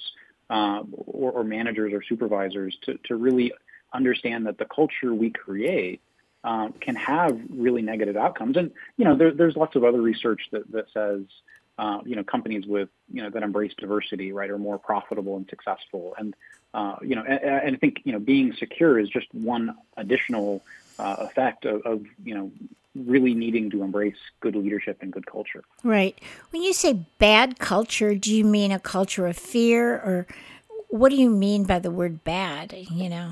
or, 0.50 1.32
or, 1.32 1.44
managers 1.44 1.94
or 1.94 2.02
supervisors 2.02 2.76
to, 2.86 2.98
to 3.04 3.16
really 3.16 3.54
understand 3.96 4.46
that 4.48 4.58
the 4.58 4.66
culture 4.66 5.14
we 5.14 5.30
create 5.30 6.02
um, 6.44 6.74
can 6.74 6.96
have 6.96 7.40
really 7.50 7.82
negative 7.82 8.16
outcomes. 8.16 8.56
And, 8.56 8.72
you 8.98 9.06
know, 9.06 9.16
there, 9.16 9.32
there's 9.32 9.56
lots 9.56 9.76
of 9.76 9.84
other 9.84 10.02
research 10.02 10.44
that, 10.52 10.72
that 10.72 10.86
says, 10.94 11.24
uh, 11.78 12.00
you 12.06 12.16
know, 12.16 12.24
companies 12.24 12.66
with, 12.66 12.90
you 13.12 13.24
know, 13.24 13.30
that 13.32 13.44
embrace 13.44 13.74
diversity, 13.78 14.32
right, 14.32 14.50
are 14.50 14.58
more 14.58 14.78
profitable 14.78 15.38
and 15.38 15.48
successful. 15.50 16.14
And, 16.18 16.36
uh, 16.74 16.98
you 17.02 17.16
know, 17.16 17.24
and, 17.24 17.40
and, 17.42 17.76
I 17.76 17.80
think, 17.80 18.02
you 18.04 18.14
know, 18.14 18.20
being 18.20 18.54
secure 18.54 19.00
is 19.00 19.10
just 19.10 19.28
one 19.34 19.76
additional 19.98 20.64
uh, 21.00 21.16
effect 21.20 21.66
of, 21.66 21.82
of, 21.82 22.06
you 22.24 22.36
know, 22.36 22.52
really 22.96 23.34
needing 23.34 23.70
to 23.72 23.84
embrace 23.84 24.16
good 24.40 24.56
leadership 24.56 25.00
and 25.02 25.12
good 25.12 25.26
culture. 25.26 25.64
Right. 25.84 26.18
When 26.52 26.62
you 26.62 26.72
say 26.72 27.06
bad 27.18 27.60
culture, 27.60 28.16
do 28.16 28.34
you 28.34 28.46
mean 28.46 28.72
a 28.72 28.80
culture 28.80 29.28
of 29.28 29.36
fear 29.36 29.96
or 29.96 30.28
what 30.90 31.10
do 31.10 31.18
you 31.18 31.30
mean 31.30 31.66
by 31.66 31.80
the 31.80 31.92
word 31.92 32.24
bad, 32.24 32.74
you 32.90 33.10
know? 33.10 33.32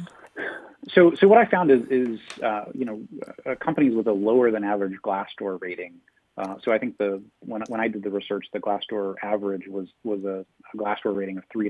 So, 0.90 1.14
so 1.16 1.28
what 1.28 1.38
I 1.38 1.46
found 1.46 1.72
is, 1.72 1.82
is 1.90 2.20
uh, 2.42 2.66
you 2.74 2.86
know, 2.86 3.02
uh, 3.46 3.56
companies 3.56 3.96
with 3.96 4.08
a 4.08 4.12
lower 4.14 4.52
than 4.52 4.64
average 4.64 4.98
Glassdoor 5.02 5.62
rating 5.62 6.02
uh, 6.38 6.56
so 6.64 6.72
I 6.72 6.80
think 6.80 6.98
the 6.98 7.22
when 7.40 7.62
when 7.68 7.80
I 7.80 7.88
did 7.88 8.04
the 8.04 8.10
research, 8.10 8.48
the 8.52 8.60
Glassdoor 8.60 9.16
average 9.22 9.68
was 9.68 9.88
was 10.04 10.24
a, 10.24 10.46
a 10.74 10.78
Glassdoor 10.78 11.16
rating 11.16 11.38
of 11.38 11.44
three 11.52 11.70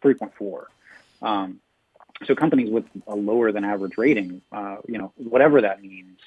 three 0.00 0.14
point 0.14 0.32
four. 0.36 0.68
Um, 1.20 1.60
so 2.24 2.34
companies 2.34 2.70
with 2.70 2.84
a 3.06 3.14
lower 3.14 3.52
than 3.52 3.64
average 3.64 3.96
rating, 3.96 4.42
uh, 4.50 4.76
you 4.86 4.98
know, 4.98 5.12
whatever 5.16 5.60
that 5.60 5.82
means, 5.82 6.18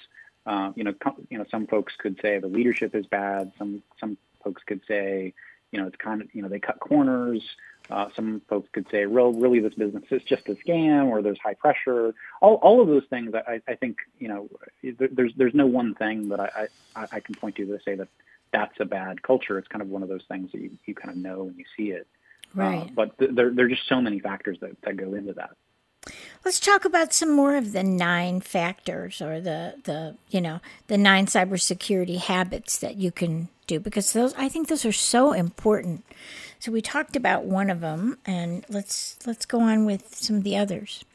uh, 0.46 0.72
you 0.75 0.84
know, 0.84 0.94
com- 0.94 1.27
you 1.29 1.38
know, 1.38 1.46
some 1.51 1.67
folks 1.67 1.94
could 1.98 2.17
say 2.22 2.39
the 2.39 2.48
leadership 2.48 2.96
is 2.96 3.05
bad. 3.08 3.51
Some 3.58 3.84
some 4.00 4.17
folks 4.41 4.63
could 4.65 4.82
say, 4.88 5.34
you 5.72 5.82
know, 5.82 5.88
it's 5.88 5.98
kind 5.98 6.22
of 6.22 6.34
you 6.34 6.41
know 6.41 6.48
they 6.48 6.60
cut 6.60 6.79
corners. 6.79 7.41
Uh, 7.89 8.10
some 8.15 8.42
folks 8.50 8.68
could 8.72 8.88
say, 8.89 9.06
"Real, 9.06 9.32
really, 9.32 9.60
this 9.60 9.75
business 9.75 10.04
is 10.10 10.24
just 10.24 10.50
a 10.50 10.56
scam, 10.56 11.08
or 11.08 11.22
there's 11.22 11.39
high 11.39 11.54
pressure." 11.54 12.15
All, 12.42 12.56
all 12.56 12.82
of 12.82 12.88
those 12.88 13.06
things, 13.10 13.34
I, 13.36 13.62
I 13.68 13.75
think, 13.75 13.98
you 14.20 14.27
know, 14.27 14.50
there's 14.84 15.34
there's 15.36 15.54
no 15.54 15.68
one 15.68 15.94
thing 15.94 16.30
that 16.30 16.39
I, 16.39 16.68
I, 16.96 17.08
I 17.12 17.20
can 17.20 17.36
point 17.36 17.56
to 17.58 17.65
to 17.65 17.80
say 17.84 17.96
that 17.96 18.08
that's 18.51 18.80
a 18.80 18.86
bad 18.86 19.22
culture. 19.22 19.58
It's 19.60 19.68
kind 19.68 19.82
of 19.82 19.89
one 19.89 20.01
of 20.01 20.10
those 20.10 20.24
things 20.27 20.51
that 20.51 20.62
you, 20.62 20.72
you 20.86 20.96
kind 20.96 21.12
of 21.12 21.18
know 21.18 21.44
when 21.44 21.58
you 21.58 21.65
see 21.77 21.92
it. 21.92 22.08
Uh, 22.58 22.62
right. 22.62 22.82
Uh, 22.82 22.94
but 22.96 23.18
th- 23.20 23.32
there 23.34 23.51
there 23.51 23.65
are 23.65 23.70
just 23.70 23.88
so 23.88 24.01
many 24.01 24.20
factors 24.20 24.58
that, 24.62 24.82
that 24.82 24.98
go 24.98 25.13
into 25.13 25.34
that. 25.34 25.51
Let's 26.44 26.60
talk 26.60 26.86
about 26.86 27.13
some 27.13 27.32
more 27.32 27.56
of 27.56 27.72
the 27.72 27.84
nine 27.84 28.39
factors 28.39 29.22
or 29.22 29.42
the, 29.42 29.75
the 29.84 30.15
you 30.30 30.42
know 30.42 30.60
the 30.88 30.98
nine 30.98 31.25
cybersecurity 31.25 32.18
habits 32.18 32.77
that 32.80 32.96
you 32.98 33.12
can 33.12 33.50
do 33.68 33.80
because 33.80 34.13
those 34.13 34.34
I 34.36 34.50
think 34.50 34.68
those 34.68 34.86
are 34.86 34.92
so 34.92 35.34
important. 35.34 36.06
So 36.65 36.72
we 36.72 36.81
talked 36.81 37.15
about 37.15 37.45
one 37.45 37.69
of 37.69 37.79
them, 37.79 38.17
and 38.25 38.65
let's 38.69 39.19
let's 39.27 39.45
go 39.45 39.60
on 39.60 39.86
with 39.86 40.15
some 40.15 40.38
of 40.38 40.43
the 40.43 40.57
others. 40.57 41.05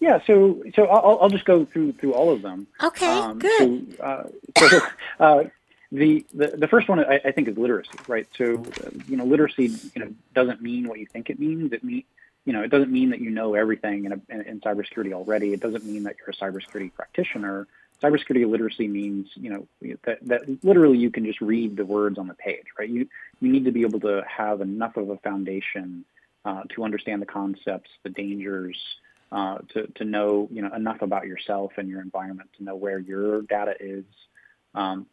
Yeah, 0.00 0.20
so 0.26 0.62
so 0.74 0.84
I'll, 0.84 1.18
I'll 1.18 1.30
just 1.30 1.46
go 1.46 1.64
through 1.64 1.92
through 1.92 2.12
all 2.12 2.30
of 2.30 2.42
them. 2.42 2.66
Okay, 2.82 3.08
um, 3.08 3.38
good. 3.38 3.96
So, 3.96 4.04
uh, 4.04 4.28
so 4.58 4.80
uh, 5.18 5.44
the, 5.90 6.26
the 6.34 6.48
the 6.58 6.68
first 6.68 6.90
one 6.90 7.02
I, 7.02 7.22
I, 7.24 7.32
think 7.32 7.48
is 7.48 7.56
literacy, 7.56 7.88
right? 8.06 8.26
So 8.36 8.62
uh, 8.84 8.90
you 9.08 9.16
know, 9.16 9.24
literacy 9.24 9.68
you 9.94 10.04
know 10.04 10.12
doesn't 10.34 10.60
mean 10.60 10.86
what 10.88 10.98
you 10.98 11.06
think 11.06 11.30
it 11.30 11.40
means. 11.40 11.72
It 11.72 11.82
mean 11.82 12.04
you 12.44 12.52
know, 12.52 12.60
it 12.60 12.70
doesn't 12.70 12.92
mean 12.92 13.08
that 13.10 13.20
you 13.22 13.30
know 13.30 13.54
everything 13.54 14.04
in, 14.04 14.12
a, 14.12 14.20
in, 14.28 14.42
in 14.42 14.60
cybersecurity 14.60 15.14
already. 15.14 15.54
It 15.54 15.60
doesn't 15.60 15.86
mean 15.86 16.02
that 16.02 16.16
you're 16.18 16.28
a 16.28 16.34
cybersecurity 16.34 16.92
practitioner. 16.92 17.66
Cybersecurity 18.02 18.48
literacy 18.48 18.88
means, 18.88 19.28
you 19.34 19.50
know, 19.50 19.96
that, 20.04 20.18
that 20.22 20.64
literally 20.64 20.98
you 20.98 21.10
can 21.10 21.24
just 21.24 21.40
read 21.40 21.76
the 21.76 21.84
words 21.84 22.18
on 22.18 22.28
the 22.28 22.34
page, 22.34 22.64
right? 22.78 22.88
You, 22.88 23.06
you 23.40 23.52
need 23.52 23.64
to 23.66 23.72
be 23.72 23.82
able 23.82 24.00
to 24.00 24.22
have 24.26 24.60
enough 24.60 24.96
of 24.96 25.10
a 25.10 25.16
foundation 25.18 26.04
uh, 26.44 26.62
to 26.74 26.84
understand 26.84 27.20
the 27.20 27.26
concepts, 27.26 27.90
the 28.02 28.08
dangers, 28.08 28.78
uh, 29.32 29.58
to, 29.74 29.86
to 29.88 30.04
know, 30.04 30.48
you 30.50 30.62
know, 30.62 30.74
enough 30.74 31.02
about 31.02 31.26
yourself 31.26 31.72
and 31.76 31.88
your 31.88 32.00
environment 32.00 32.48
to 32.56 32.64
know 32.64 32.74
where 32.74 32.98
your 32.98 33.42
data 33.42 33.74
is. 33.78 34.04
Um, 34.74 35.06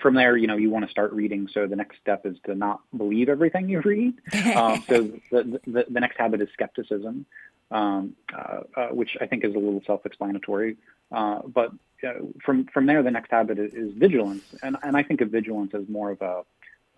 from 0.00 0.14
there, 0.14 0.36
you 0.36 0.46
know, 0.46 0.56
you 0.56 0.70
want 0.70 0.84
to 0.84 0.90
start 0.90 1.12
reading. 1.12 1.48
So 1.52 1.66
the 1.66 1.76
next 1.76 1.98
step 2.00 2.26
is 2.26 2.36
to 2.46 2.54
not 2.54 2.80
believe 2.96 3.28
everything 3.28 3.68
you 3.68 3.80
read. 3.80 4.14
Um, 4.56 4.82
so 4.88 5.02
the, 5.30 5.60
the, 5.66 5.84
the, 5.88 6.00
next 6.00 6.16
habit 6.16 6.40
is 6.40 6.48
skepticism, 6.52 7.26
um, 7.70 8.14
uh, 8.32 8.60
uh, 8.74 8.88
which 8.88 9.16
I 9.20 9.26
think 9.26 9.44
is 9.44 9.54
a 9.54 9.58
little 9.58 9.82
self-explanatory. 9.86 10.76
Uh, 11.12 11.40
but 11.42 11.72
uh, 12.04 12.14
from 12.44 12.66
from 12.66 12.86
there, 12.86 13.02
the 13.02 13.10
next 13.10 13.30
habit 13.30 13.58
is, 13.58 13.72
is, 13.74 13.92
vigilance, 13.92 14.44
and 14.62 14.76
and 14.82 14.96
I 14.96 15.02
think 15.02 15.20
of 15.20 15.30
vigilance 15.30 15.72
as 15.74 15.88
more 15.88 16.10
of 16.10 16.22
a 16.22 16.42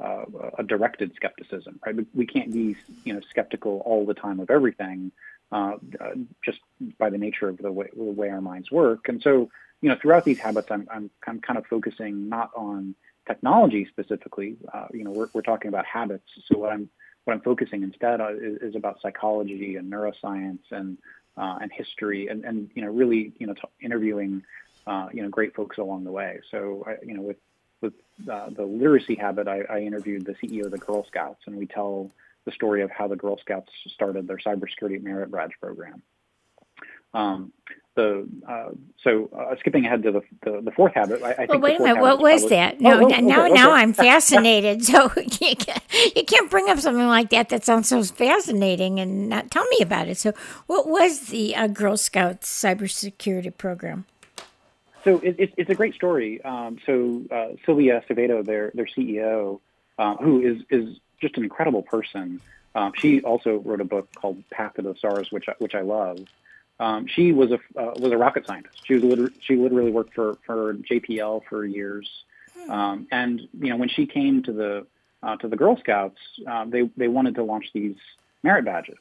uh, 0.03 0.25
a 0.59 0.63
directed 0.63 1.13
skepticism. 1.17 1.81
Right? 1.85 1.97
We 2.15 2.27
can't 2.27 2.53
be 2.53 2.77
you 3.05 3.15
know 3.15 3.21
skeptical 3.31 3.83
all 3.85 4.07
the 4.07 4.15
time 4.15 4.41
of 4.41 4.51
everything, 4.51 5.13
uh, 5.53 5.77
just 6.45 6.59
by 6.99 7.11
the 7.11 7.19
nature 7.19 7.49
of 7.49 7.59
the 7.59 7.73
way 7.73 7.89
the 7.97 8.03
way 8.03 8.31
our 8.31 8.41
minds 8.41 8.71
work. 8.71 9.09
And 9.09 9.23
so 9.23 9.51
you 9.81 9.89
know, 9.89 9.97
throughout 10.01 10.25
these 10.25 10.39
habits, 10.39 10.69
I'm, 10.71 10.89
I'm, 10.91 11.11
I'm 11.27 11.41
kind 11.41 11.59
of 11.59 11.67
focusing 11.67 12.29
not 12.29 12.51
on 12.57 12.95
technology 13.27 13.87
specifically. 13.89 14.57
Uh, 14.73 14.87
you 14.93 15.05
know, 15.05 15.11
we're, 15.11 15.29
we're 15.33 15.43
talking 15.43 15.69
about 15.69 15.87
habits. 15.87 16.25
So 16.47 16.59
what 16.59 16.73
I'm 16.73 16.89
what 17.25 17.35
I'm 17.35 17.41
focusing 17.43 17.83
instead 17.83 18.21
is, 18.41 18.57
is 18.63 18.75
about 18.75 19.03
psychology 19.03 19.77
and 19.77 19.93
neuroscience 19.93 20.61
and 20.71 20.97
uh, 21.37 21.59
and 21.61 21.71
history 21.73 22.29
and, 22.29 22.45
and 22.45 22.71
you 22.75 22.83
know 22.83 22.91
really 22.91 23.33
you 23.39 23.47
know 23.47 23.53
t- 23.55 23.61
interviewing 23.83 24.43
uh, 24.89 25.09
you 25.13 25.23
know 25.23 25.29
great 25.29 25.55
folks 25.55 25.79
along 25.79 26.05
the 26.05 26.13
way. 26.13 26.41
So 26.51 26.85
I, 26.87 26.97
you 27.05 27.15
know 27.15 27.23
with 27.23 27.37
with 27.81 27.95
uh, 28.31 28.51
the 28.51 28.65
literacy 28.65 29.15
habit, 29.15 29.47
I, 29.47 29.61
I 29.71 29.81
interviewed 29.81 30.25
the 30.25 30.35
CEO 30.35 30.65
of 30.65 30.73
the 30.73 30.79
Girl 30.79 31.05
Scouts, 31.07 31.43
and 31.47 31.57
we 31.57 31.67
tell 31.67 32.11
the 32.45 32.51
story 32.53 32.83
of 32.83 32.91
how 32.91 33.07
the 33.07 33.17
Girl 33.17 33.39
Scouts 33.39 33.71
started 33.87 34.27
their 34.27 34.39
cybersecurity 34.39 35.01
merit 35.03 35.31
badge 35.31 35.53
program. 35.61 36.03
Um, 37.15 37.53
the 37.95 38.29
uh, 38.49 38.71
so 39.03 39.29
uh, 39.37 39.57
skipping 39.59 39.85
ahead 39.85 40.03
to 40.05 40.13
the 40.13 40.23
the, 40.43 40.61
the 40.63 40.71
fourth 40.71 40.95
habit. 40.95 41.23
I, 41.23 41.35
I 41.39 41.47
well, 41.49 41.61
wait 41.61 41.81
a 41.81 41.83
minute. 41.83 42.01
What 42.01 42.21
was 42.21 42.43
probably, 42.43 42.57
that? 42.57 42.81
No, 42.81 43.01
oh, 43.01 43.05
oh, 43.05 43.21
now 43.21 43.45
okay, 43.45 43.55
now 43.55 43.73
I'm 43.73 43.93
fascinated. 44.09 44.85
so 44.85 45.11
you 45.17 45.57
can't, 45.57 45.83
you 46.17 46.25
can't 46.25 46.51
bring 46.51 46.69
up 46.71 46.79
something 46.79 47.09
like 47.09 47.31
that 47.31 47.49
that 47.51 47.65
sounds 47.65 47.89
so 47.89 48.03
fascinating 48.03 49.01
and 49.01 49.29
not 49.29 49.51
tell 49.51 49.67
me 49.67 49.79
about 49.81 50.09
it. 50.09 50.17
So, 50.17 50.33
what 50.67 50.89
was 50.89 51.27
the 51.29 51.57
uh, 51.57 51.67
Girl 51.67 51.97
Scouts 51.97 52.49
cybersecurity 52.49 53.57
program? 53.57 54.07
So 55.05 55.19
it, 55.19 55.37
it, 55.39 55.55
it's 55.57 55.71
a 55.71 55.75
great 55.75 55.95
story. 55.95 56.43
Um, 56.43 56.79
so 56.85 57.23
uh, 57.31 57.57
Sylvia 57.65 58.03
Acevedo, 58.03 58.45
their 58.45 58.71
their 58.75 58.87
CEO, 58.87 59.61
uh, 59.99 60.17
who 60.17 60.41
is 60.41 60.63
is 60.71 60.99
just 61.21 61.37
an 61.37 61.45
incredible 61.45 61.83
person. 61.83 62.41
Um, 62.75 62.93
she 62.97 63.21
also 63.23 63.57
wrote 63.57 63.81
a 63.81 63.85
book 63.85 64.09
called 64.15 64.43
Path 64.51 64.75
to 64.75 64.83
the 64.83 64.95
Stars, 64.95 65.31
which 65.31 65.47
which 65.59 65.75
I 65.75 65.81
love. 65.83 66.19
Um, 66.81 67.07
she 67.07 67.33
was 67.33 67.51
a 67.51 67.59
uh, 67.79 67.95
was 67.97 68.13
a 68.13 68.17
rocket 68.17 68.47
scientist. 68.47 68.81
She 68.85 68.95
was 68.95 69.03
liter- 69.03 69.33
she 69.41 69.57
literally 69.57 69.91
worked 69.91 70.15
for 70.15 70.39
for 70.47 70.75
JPL 70.75 71.43
for 71.49 71.65
years, 71.65 72.09
hmm. 72.55 72.71
um, 72.71 73.07
and 73.11 73.41
you 73.61 73.71
know 73.71 73.77
when 73.77 73.89
she 73.89 74.07
came 74.07 74.43
to 74.45 74.53
the 74.53 74.87
uh, 75.23 75.37
to 75.37 75.49
the 75.49 75.57
Girl 75.57 75.77
Scouts, 75.77 76.21
uh, 76.47 76.65
they 76.67 76.83
they 76.97 77.09
wanted 77.09 77.35
to 77.37 77.43
launch 77.43 77.73
these 77.73 77.97
merit 78.43 78.65
badges, 78.65 78.99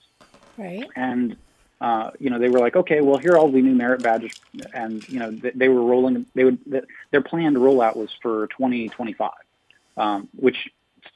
right? 0.58 0.88
And 0.96 1.38
uh, 1.80 2.12
you 2.20 2.30
know 2.30 2.40
they 2.40 2.50
were 2.50 2.60
like, 2.60 2.76
okay, 2.76 3.02
well 3.02 3.18
here 3.18 3.34
are 3.34 3.38
all 3.38 3.52
the 3.52 3.62
new 3.62 3.76
merit 3.76 4.02
badges, 4.02 4.32
and 4.74 5.04
you 5.08 5.20
know 5.20 5.32
they, 5.32 5.52
they 5.54 5.70
were 5.70 5.84
rolling. 5.84 6.26
They 6.36 6.44
would 6.44 6.60
their 7.12 7.22
planned 7.22 7.58
rollout 7.58 7.96
was 7.96 8.10
for 8.22 8.48
2025, 8.48 9.32
um, 9.98 10.30
which 10.36 10.58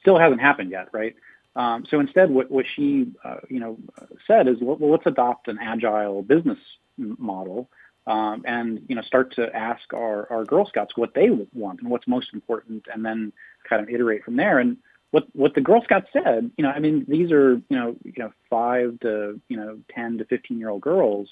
still 0.00 0.18
hasn't 0.18 0.40
happened 0.40 0.70
yet, 0.70 0.88
right? 0.92 1.14
Um, 1.54 1.84
so 1.88 2.00
instead, 2.00 2.30
what, 2.30 2.50
what 2.50 2.66
she, 2.74 3.12
uh, 3.24 3.36
you 3.48 3.60
know, 3.60 3.78
said 4.26 4.48
is, 4.48 4.56
well, 4.60 4.78
let's 4.90 5.06
adopt 5.06 5.48
an 5.48 5.58
agile 5.60 6.22
business 6.22 6.58
model 6.96 7.68
um, 8.06 8.42
and, 8.46 8.82
you 8.88 8.96
know, 8.96 9.02
start 9.02 9.34
to 9.36 9.54
ask 9.54 9.92
our, 9.92 10.30
our 10.32 10.44
Girl 10.44 10.66
Scouts 10.66 10.96
what 10.96 11.14
they 11.14 11.28
want 11.52 11.80
and 11.80 11.90
what's 11.90 12.08
most 12.08 12.28
important 12.32 12.86
and 12.92 13.04
then 13.04 13.32
kind 13.68 13.82
of 13.82 13.90
iterate 13.90 14.24
from 14.24 14.36
there. 14.36 14.58
And 14.58 14.78
what 15.12 15.26
what 15.34 15.54
the 15.54 15.60
Girl 15.60 15.82
Scouts 15.82 16.08
said, 16.12 16.50
you 16.56 16.64
know, 16.64 16.70
I 16.70 16.80
mean, 16.80 17.04
these 17.06 17.30
are 17.30 17.52
you 17.52 17.76
know 17.76 17.96
you 18.02 18.14
know 18.16 18.32
five 18.50 18.98
to 19.00 19.40
you 19.48 19.56
know 19.56 19.78
ten 19.94 20.18
to 20.18 20.24
fifteen 20.24 20.58
year 20.58 20.70
old 20.70 20.80
girls. 20.80 21.28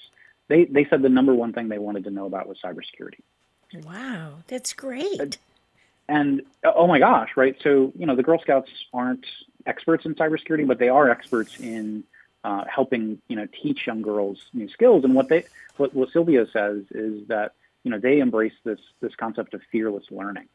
They 0.47 0.65
they 0.65 0.85
said 0.85 1.01
the 1.01 1.09
number 1.09 1.33
one 1.33 1.51
thing 1.51 1.67
they 1.67 1.79
wanted 1.79 2.05
to 2.05 2.11
know 2.11 2.27
about 2.27 2.47
was 2.47 2.59
cybersecurity. 2.63 3.21
Wow, 3.83 4.35
that's 4.47 4.73
great. 4.73 5.37
And 6.07 6.43
oh 6.63 6.87
my 6.87 6.99
gosh, 6.99 7.31
right? 7.35 7.57
So 7.61 7.91
you 7.97 8.05
know, 8.05 8.15
the 8.15 8.23
Girl 8.23 8.39
Scouts 8.39 8.69
aren't 8.93 9.25
experts 9.65 10.05
in 10.05 10.13
cybersecurity, 10.13 10.67
but 10.67 10.77
they 10.77 10.89
are 10.89 11.09
experts 11.09 11.59
in 11.59 12.03
uh, 12.43 12.65
helping 12.65 13.19
you 13.27 13.35
know 13.35 13.47
teach 13.63 13.87
young 13.87 14.03
girls 14.03 14.45
new 14.53 14.69
skills. 14.69 15.03
And 15.03 15.15
what 15.15 15.27
they 15.27 15.45
what, 15.77 15.95
what 15.95 16.11
Sylvia 16.11 16.45
says 16.53 16.83
is 16.91 17.27
that 17.29 17.53
you 17.83 17.89
know 17.89 17.97
they 17.97 18.19
embrace 18.19 18.53
this 18.63 18.79
this 18.99 19.15
concept 19.15 19.55
of 19.55 19.61
fearless 19.71 20.05
learning 20.11 20.49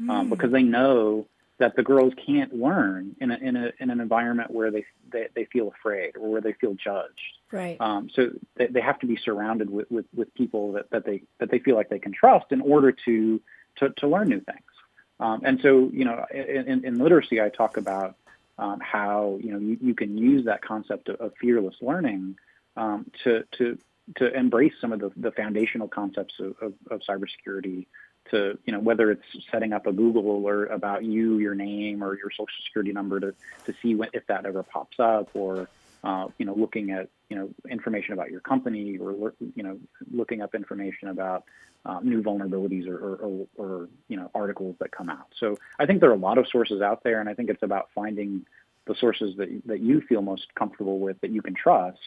um, 0.00 0.26
mm. 0.26 0.30
because 0.30 0.50
they 0.50 0.64
know 0.64 1.26
that 1.62 1.76
the 1.76 1.82
girls 1.84 2.12
can't 2.26 2.52
learn 2.52 3.14
in 3.20 3.30
a, 3.30 3.36
in 3.36 3.54
a 3.54 3.70
in 3.78 3.88
an 3.90 4.00
environment 4.00 4.50
where 4.50 4.72
they 4.72 4.84
they, 5.12 5.28
they 5.36 5.44
feel 5.44 5.68
afraid 5.68 6.16
or 6.16 6.28
where 6.28 6.40
they 6.40 6.54
feel 6.54 6.74
judged. 6.74 7.38
Right. 7.52 7.76
Um, 7.78 8.10
so 8.12 8.30
they, 8.56 8.66
they 8.66 8.80
have 8.80 8.98
to 8.98 9.06
be 9.06 9.16
surrounded 9.16 9.70
with, 9.70 9.88
with, 9.88 10.06
with 10.12 10.34
people 10.34 10.72
that, 10.72 10.90
that 10.90 11.06
they 11.06 11.22
that 11.38 11.52
they 11.52 11.60
feel 11.60 11.76
like 11.76 11.88
they 11.88 12.00
can 12.00 12.12
trust 12.12 12.46
in 12.50 12.60
order 12.60 12.90
to 13.04 13.40
to, 13.76 13.90
to 13.90 14.08
learn 14.08 14.28
new 14.28 14.40
things. 14.40 14.72
Um, 15.20 15.42
and 15.44 15.60
so 15.62 15.88
you 15.92 16.04
know 16.04 16.26
in, 16.34 16.84
in 16.84 16.98
literacy 16.98 17.40
I 17.40 17.48
talk 17.48 17.76
about 17.76 18.16
um, 18.58 18.80
how 18.80 19.38
you 19.40 19.52
know 19.52 19.60
you, 19.60 19.78
you 19.80 19.94
can 19.94 20.18
use 20.18 20.46
that 20.46 20.62
concept 20.62 21.10
of, 21.10 21.20
of 21.20 21.32
fearless 21.40 21.76
learning 21.80 22.38
um, 22.76 23.08
to 23.22 23.44
to 23.58 23.78
to 24.16 24.36
embrace 24.36 24.74
some 24.80 24.92
of 24.92 24.98
the, 24.98 25.12
the 25.16 25.30
foundational 25.30 25.86
concepts 25.86 26.34
of, 26.40 26.56
of, 26.60 26.74
of 26.90 27.02
cybersecurity 27.08 27.86
to 28.30 28.58
you 28.64 28.72
know 28.72 28.80
whether 28.80 29.10
it's 29.10 29.24
setting 29.50 29.72
up 29.72 29.86
a 29.86 29.92
Google 29.92 30.36
alert 30.36 30.70
about 30.70 31.04
you, 31.04 31.38
your 31.38 31.54
name, 31.54 32.02
or 32.02 32.16
your 32.16 32.30
social 32.30 32.46
security 32.64 32.92
number 32.92 33.20
to 33.20 33.34
to 33.66 33.74
see 33.82 34.00
if 34.12 34.26
that 34.26 34.46
ever 34.46 34.62
pops 34.62 34.98
up, 34.98 35.30
or 35.34 35.68
uh, 36.04 36.28
you 36.38 36.46
know 36.46 36.54
looking 36.54 36.90
at 36.90 37.08
you 37.28 37.36
know 37.36 37.50
information 37.70 38.14
about 38.14 38.30
your 38.30 38.40
company, 38.40 38.98
or 38.98 39.34
you 39.54 39.62
know 39.62 39.78
looking 40.10 40.42
up 40.42 40.54
information 40.54 41.08
about 41.08 41.44
uh, 41.84 41.98
new 42.02 42.22
vulnerabilities 42.22 42.86
or, 42.86 42.96
or, 42.96 43.16
or, 43.16 43.46
or, 43.56 43.88
you 44.08 44.16
know 44.16 44.30
articles 44.34 44.76
that 44.78 44.92
come 44.92 45.10
out. 45.10 45.26
So 45.38 45.58
I 45.78 45.86
think 45.86 46.00
there 46.00 46.10
are 46.10 46.14
a 46.14 46.16
lot 46.18 46.38
of 46.38 46.46
sources 46.48 46.80
out 46.80 47.02
there, 47.02 47.20
and 47.20 47.28
I 47.28 47.34
think 47.34 47.50
it's 47.50 47.62
about 47.62 47.88
finding 47.94 48.46
the 48.86 48.94
sources 48.94 49.36
that 49.36 49.48
that 49.66 49.80
you 49.80 50.00
feel 50.00 50.22
most 50.22 50.54
comfortable 50.54 50.98
with 50.98 51.20
that 51.20 51.30
you 51.30 51.42
can 51.42 51.54
trust, 51.54 51.98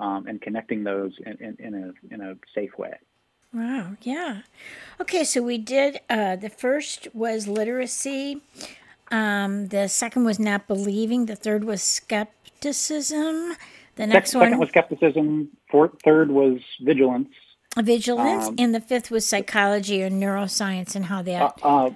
um, 0.00 0.26
and 0.26 0.40
connecting 0.40 0.84
those 0.84 1.12
in, 1.24 1.36
in, 1.40 1.56
in 1.58 1.74
a 1.74 2.14
in 2.14 2.20
a 2.20 2.36
safe 2.54 2.76
way. 2.78 2.94
Wow, 3.54 3.92
yeah. 4.02 4.42
Okay, 5.00 5.22
so 5.22 5.40
we 5.40 5.58
did 5.58 6.00
uh, 6.10 6.34
the 6.34 6.50
first 6.50 7.06
was 7.14 7.46
literacy. 7.46 8.42
Um, 9.12 9.68
the 9.68 9.88
second 9.88 10.24
was 10.24 10.40
not 10.40 10.66
believing. 10.66 11.26
The 11.26 11.36
third 11.36 11.62
was 11.62 11.80
skepticism. 11.80 13.54
The 13.94 14.08
next 14.08 14.32
second, 14.32 14.40
one 14.40 14.48
second 14.48 14.58
was 14.58 14.68
skepticism. 14.70 15.48
Fourth, 15.70 15.92
third 16.02 16.32
was 16.32 16.58
vigilance. 16.80 17.28
Vigilance, 17.76 18.48
um, 18.48 18.56
and 18.58 18.74
the 18.74 18.80
fifth 18.80 19.10
was 19.10 19.24
psychology 19.24 20.02
or 20.02 20.10
neuroscience 20.10 20.96
and 20.96 21.04
how 21.04 21.22
that. 21.22 21.58
Uh, 21.62 21.66
uh, 21.86 21.90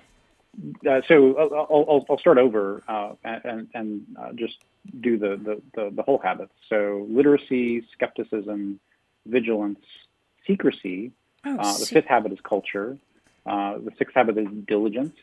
uh 0.88 1.00
so 1.09 1.37
I'll, 1.37 1.87
I'll, 1.88 2.07
I'll, 2.09 2.19
start 2.19 2.38
over 2.38 2.83
uh, 2.88 3.12
and, 3.25 3.69
and 3.75 4.03
uh, 4.21 4.33
just 4.35 4.59
do 5.00 5.19
the, 5.19 5.37
the, 5.37 5.62
the, 5.75 5.91
the 5.95 6.03
whole 6.03 6.19
habits. 6.19 6.53
So 6.69 7.07
literacy, 7.09 7.85
skepticism, 7.93 8.81
vigilance, 9.27 9.79
secrecy, 10.47 11.12
Oh, 11.45 11.57
uh, 11.57 11.78
the 11.78 11.87
fifth 11.87 12.07
habit 12.07 12.33
is 12.33 12.38
culture. 12.42 12.99
Uh, 13.47 13.78
the 13.78 13.92
sixth 13.99 14.14
habit 14.14 14.37
is 14.37 14.49
diligence. 14.66 15.16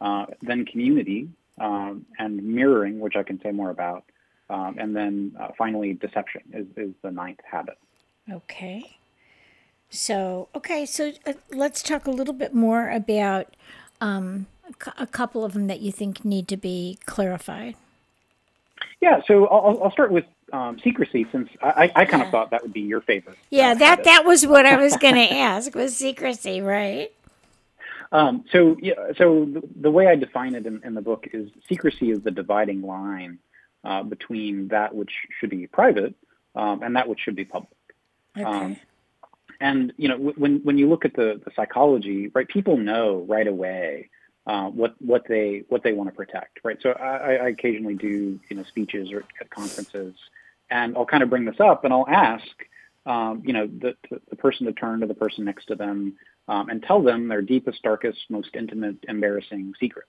Uh, 0.00 0.26
then 0.42 0.66
community 0.66 1.28
um, 1.60 2.04
and 2.18 2.42
mirroring, 2.42 3.00
which 3.00 3.16
I 3.16 3.22
can 3.22 3.40
say 3.40 3.50
more 3.50 3.70
about. 3.70 4.04
Um, 4.50 4.76
and 4.78 4.94
then 4.94 5.32
uh, 5.40 5.48
finally, 5.56 5.94
deception 5.94 6.42
is, 6.52 6.66
is 6.76 6.94
the 7.02 7.10
ninth 7.10 7.40
habit. 7.50 7.78
Okay. 8.30 8.98
So, 9.88 10.48
okay, 10.54 10.84
so 10.84 11.12
uh, 11.26 11.34
let's 11.50 11.82
talk 11.82 12.06
a 12.06 12.10
little 12.10 12.34
bit 12.34 12.52
more 12.52 12.90
about 12.90 13.54
um, 14.00 14.46
a 14.98 15.06
couple 15.06 15.44
of 15.44 15.52
them 15.52 15.66
that 15.68 15.80
you 15.80 15.92
think 15.92 16.24
need 16.24 16.48
to 16.48 16.56
be 16.56 16.98
clarified. 17.06 17.76
Yeah, 19.00 19.20
so 19.26 19.46
I'll, 19.46 19.82
I'll 19.84 19.92
start 19.92 20.10
with 20.10 20.24
um, 20.54 20.78
secrecy, 20.78 21.26
since 21.32 21.48
I, 21.60 21.90
I 21.96 22.04
kind 22.04 22.22
of 22.22 22.30
thought 22.30 22.50
that 22.50 22.62
would 22.62 22.72
be 22.72 22.82
your 22.82 23.00
favorite. 23.00 23.36
Yeah, 23.50 23.70
uh, 23.70 23.74
that 23.74 24.04
that 24.04 24.24
was 24.24 24.46
what 24.46 24.66
I 24.66 24.76
was 24.76 24.96
going 24.96 25.14
to 25.28 25.34
ask 25.34 25.74
was 25.74 25.96
secrecy, 25.96 26.60
right? 26.60 27.12
Um, 28.12 28.44
so, 28.52 28.76
yeah, 28.80 28.94
so 29.18 29.46
the, 29.46 29.62
the, 29.80 29.90
way 29.90 30.06
I 30.06 30.14
define 30.14 30.54
it 30.54 30.66
in, 30.66 30.80
in, 30.84 30.94
the 30.94 31.00
book 31.00 31.26
is 31.32 31.50
secrecy 31.68 32.12
is 32.12 32.20
the 32.20 32.30
dividing 32.30 32.82
line 32.82 33.40
uh, 33.82 34.04
between 34.04 34.68
that 34.68 34.94
which 34.94 35.10
should 35.40 35.50
be 35.50 35.66
private 35.66 36.14
um, 36.54 36.84
and 36.84 36.94
that 36.94 37.08
which 37.08 37.18
should 37.18 37.34
be 37.34 37.44
public. 37.44 37.72
Okay. 38.38 38.44
Um, 38.44 38.76
and 39.60 39.92
you 39.96 40.08
know, 40.08 40.16
when 40.16 40.62
when 40.62 40.78
you 40.78 40.88
look 40.88 41.04
at 41.04 41.14
the, 41.14 41.40
the 41.44 41.50
psychology, 41.56 42.30
right? 42.34 42.46
People 42.46 42.76
know 42.76 43.24
right 43.28 43.46
away 43.48 44.10
uh, 44.46 44.68
what 44.68 44.94
what 45.00 45.26
they 45.28 45.64
what 45.68 45.82
they 45.82 45.92
want 45.92 46.08
to 46.10 46.14
protect, 46.14 46.60
right? 46.62 46.80
So 46.80 46.90
I, 46.90 47.34
I 47.34 47.48
occasionally 47.48 47.94
do 47.94 48.38
you 48.48 48.56
know 48.56 48.62
speeches 48.62 49.10
or 49.10 49.24
at 49.40 49.50
conferences, 49.50 50.14
and 50.70 50.96
I'll 50.96 51.06
kind 51.06 51.22
of 51.22 51.30
bring 51.30 51.44
this 51.44 51.60
up, 51.60 51.84
and 51.84 51.92
I'll 51.92 52.08
ask, 52.08 52.46
um, 53.06 53.42
you 53.44 53.52
know, 53.52 53.66
the, 53.66 53.94
the 54.28 54.36
person 54.36 54.66
to 54.66 54.72
turn 54.72 55.00
to 55.00 55.06
the 55.06 55.14
person 55.14 55.44
next 55.44 55.66
to 55.66 55.74
them 55.74 56.14
um, 56.48 56.68
and 56.68 56.82
tell 56.82 57.02
them 57.02 57.28
their 57.28 57.42
deepest, 57.42 57.82
darkest, 57.82 58.18
most 58.28 58.50
intimate, 58.54 58.96
embarrassing 59.08 59.74
secret. 59.78 60.06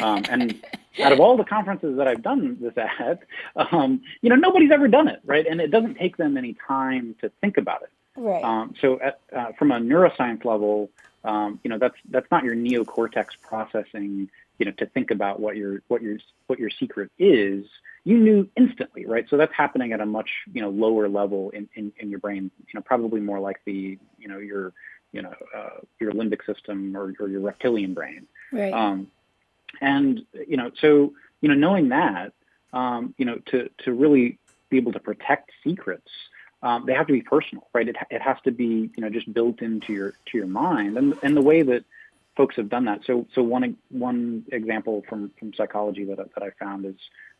Um, 0.00 0.22
and 0.28 0.64
out 1.02 1.12
of 1.12 1.20
all 1.20 1.36
the 1.36 1.44
conferences 1.44 1.96
that 1.96 2.06
I've 2.06 2.22
done 2.22 2.58
this 2.60 2.74
at, 2.76 3.20
um, 3.56 4.02
you 4.22 4.30
know, 4.30 4.36
nobody's 4.36 4.70
ever 4.70 4.88
done 4.88 5.08
it, 5.08 5.20
right? 5.24 5.46
And 5.46 5.60
it 5.60 5.70
doesn't 5.70 5.96
take 5.96 6.16
them 6.16 6.36
any 6.36 6.56
time 6.66 7.16
to 7.20 7.30
think 7.40 7.56
about 7.56 7.82
it. 7.82 7.90
Right. 8.16 8.44
Um, 8.44 8.74
so, 8.80 9.00
at, 9.00 9.18
uh, 9.34 9.52
from 9.58 9.72
a 9.72 9.80
neuroscience 9.80 10.44
level, 10.44 10.90
um, 11.24 11.58
you 11.64 11.70
know, 11.70 11.78
that's 11.78 11.96
that's 12.10 12.30
not 12.30 12.44
your 12.44 12.54
neocortex 12.54 13.28
processing, 13.42 14.30
you 14.58 14.66
know, 14.66 14.72
to 14.72 14.86
think 14.86 15.10
about 15.10 15.40
what 15.40 15.56
your 15.56 15.82
what 15.88 16.02
your 16.02 16.18
what 16.46 16.58
your 16.60 16.70
secret 16.70 17.10
is 17.18 17.64
you 18.04 18.18
knew 18.18 18.48
instantly, 18.56 19.06
right? 19.06 19.26
So 19.30 19.36
that's 19.36 19.54
happening 19.54 19.92
at 19.92 20.00
a 20.00 20.06
much 20.06 20.30
you 20.52 20.60
know 20.60 20.70
lower 20.70 21.08
level 21.08 21.50
in, 21.50 21.68
in, 21.74 21.92
in 21.98 22.10
your 22.10 22.18
brain. 22.18 22.50
You 22.58 22.74
know, 22.74 22.82
probably 22.82 23.20
more 23.20 23.40
like 23.40 23.60
the 23.64 23.98
you 24.18 24.28
know 24.28 24.38
your 24.38 24.72
you 25.12 25.22
know 25.22 25.32
uh, 25.56 25.80
your 25.98 26.12
limbic 26.12 26.44
system 26.44 26.96
or, 26.96 27.14
or 27.18 27.28
your 27.28 27.40
reptilian 27.40 27.94
brain. 27.94 28.26
Right. 28.52 28.72
Um, 28.72 29.08
and 29.80 30.22
you 30.46 30.56
know, 30.56 30.70
so 30.80 31.14
you 31.40 31.48
know, 31.48 31.54
knowing 31.54 31.88
that, 31.90 32.32
um, 32.72 33.14
you 33.16 33.24
know, 33.24 33.38
to 33.46 33.70
to 33.84 33.92
really 33.92 34.38
be 34.68 34.76
able 34.76 34.92
to 34.92 35.00
protect 35.00 35.50
secrets, 35.62 36.10
um, 36.62 36.84
they 36.86 36.92
have 36.92 37.06
to 37.06 37.12
be 37.12 37.22
personal, 37.22 37.68
right? 37.72 37.88
It, 37.88 37.96
it 38.10 38.20
has 38.20 38.36
to 38.44 38.50
be 38.50 38.90
you 38.96 39.00
know 39.00 39.08
just 39.08 39.32
built 39.32 39.62
into 39.62 39.92
your 39.92 40.10
to 40.10 40.38
your 40.38 40.46
mind, 40.46 40.98
and 40.98 41.14
and 41.22 41.36
the 41.36 41.42
way 41.42 41.62
that 41.62 41.84
folks 42.36 42.56
have 42.56 42.68
done 42.68 42.84
that. 42.86 43.00
So 43.06 43.26
so 43.34 43.42
one 43.42 43.76
one 43.90 44.44
example 44.52 45.04
from 45.08 45.30
from 45.38 45.54
psychology 45.54 46.04
that 46.04 46.16
that 46.16 46.42
I 46.42 46.50
found 46.62 46.84
is 46.84 46.96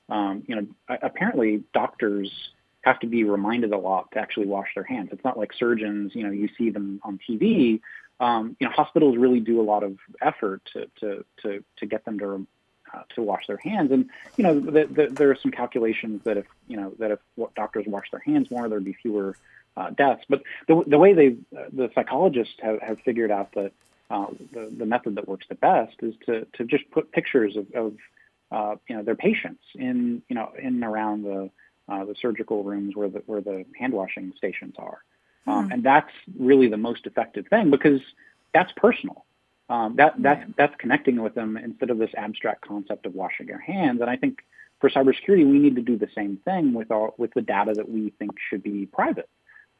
um, 0.09 0.43
you 0.47 0.57
know, 0.57 0.67
apparently 1.03 1.63
doctors 1.73 2.51
have 2.83 3.01
to 3.01 3.07
be 3.07 3.25
reminded 3.25 3.73
a 3.73 3.79
lot 3.79 4.11
to 4.13 4.19
actually 4.19 4.47
wash 4.47 4.69
their 4.75 4.85
hands. 4.85 5.09
It's 5.13 5.25
not 5.25 5.39
like 5.39 5.53
surgeons, 5.53 6.15
you 6.15 6.23
know, 6.23 6.31
you 6.31 6.49
see 6.59 6.71
them 6.71 7.01
on 7.03 7.19
TV. 7.19 7.81
Um, 8.21 8.57
you 8.61 8.67
know, 8.67 8.73
hospitals 8.73 9.17
really 9.17 9.41
do 9.41 9.61
a 9.61 9.65
lot 9.65 9.83
of 9.83 9.99
effort 10.21 10.63
to 10.73 10.89
to 11.01 11.25
to, 11.43 11.65
to 11.79 11.87
get 11.87 12.05
them 12.05 12.19
to 12.19 12.47
uh, 12.93 13.03
to 13.15 13.23
wash 13.23 13.47
their 13.47 13.57
hands. 13.57 13.91
And 13.91 14.11
you 14.37 14.45
know, 14.45 14.61
the, 14.61 14.87
the, 14.87 15.07
there 15.11 15.31
are 15.31 15.37
some 15.37 15.51
calculations 15.51 16.23
that 16.25 16.37
if 16.37 16.47
you 16.69 16.77
know 16.77 16.93
that 16.99 17.11
if 17.11 17.19
doctors 17.57 17.87
wash 17.87 18.11
their 18.11 18.21
hands 18.21 18.51
more, 18.51 18.69
there'd 18.69 18.85
be 18.85 18.93
fewer 18.93 19.37
uh, 19.77 19.91
deaths. 19.91 20.25
But 20.29 20.43
the 20.69 20.85
the 20.87 20.99
way 20.99 21.15
they 21.15 21.37
uh, 21.57 21.65
the 21.73 21.91
psychologists 21.95 22.55
have, 22.63 22.81
have 22.83 23.01
figured 23.01 23.31
out 23.31 23.53
that 23.55 23.73
uh, 24.11 24.27
the 24.53 24.73
the 24.77 24.87
method 24.87 25.17
that 25.17 25.27
works 25.27 25.47
the 25.49 25.55
best 25.57 25.97
is 26.03 26.15
to 26.27 26.47
to 26.53 26.65
just 26.65 26.89
put 26.91 27.11
pictures 27.11 27.57
of, 27.57 27.67
of 27.75 27.97
uh, 28.55 28.77
you 28.89 28.97
know 28.97 29.03
their 29.03 29.17
patients 29.17 29.63
in 29.75 30.23
you 30.29 30.37
know 30.37 30.51
in 30.59 30.67
and 30.67 30.85
around 30.85 31.23
the 31.23 31.51
uh, 31.89 32.05
the 32.05 32.15
surgical 32.23 32.63
rooms 32.63 32.95
where 32.95 33.09
the 33.09 33.23
where 33.27 33.41
the 33.41 33.65
hand 33.79 33.93
washing 33.93 34.33
stations 34.37 34.75
are, 34.79 34.99
um, 35.47 35.67
hmm. 35.67 35.73
and 35.73 35.83
that's 35.83 36.13
really 36.39 36.69
the 36.69 36.77
most 36.77 37.07
effective 37.07 37.47
thing 37.49 37.71
because 37.71 38.01
that's 38.53 38.73
personal. 38.77 39.25
Um, 39.69 39.97
that 39.97 40.15
that's 40.19 40.51
that's 40.57 40.75
connecting 40.79 41.21
with 41.23 41.35
them 41.35 41.57
instead 41.57 41.91
of 41.91 41.99
this 41.99 42.11
abstract 42.17 42.67
concept 42.67 43.07
of 43.07 43.15
washing 43.15 43.49
your 43.49 43.61
hands. 43.61 44.01
And 44.01 44.11
I 44.11 44.17
think 44.17 44.45
for 44.81 44.91
cybersecurity, 44.91 45.51
we 45.51 45.59
need 45.59 45.77
to 45.77 45.83
do 45.83 45.97
the 45.97 46.09
same 46.15 46.39
thing 46.45 46.75
with 46.75 46.91
our 46.91 47.13
with 47.19 47.33
the 47.35 47.43
data 47.43 47.73
that 47.75 47.91
we 47.91 48.11
think 48.19 48.33
should 48.51 48.63
be 48.63 48.87
private. 48.87 49.29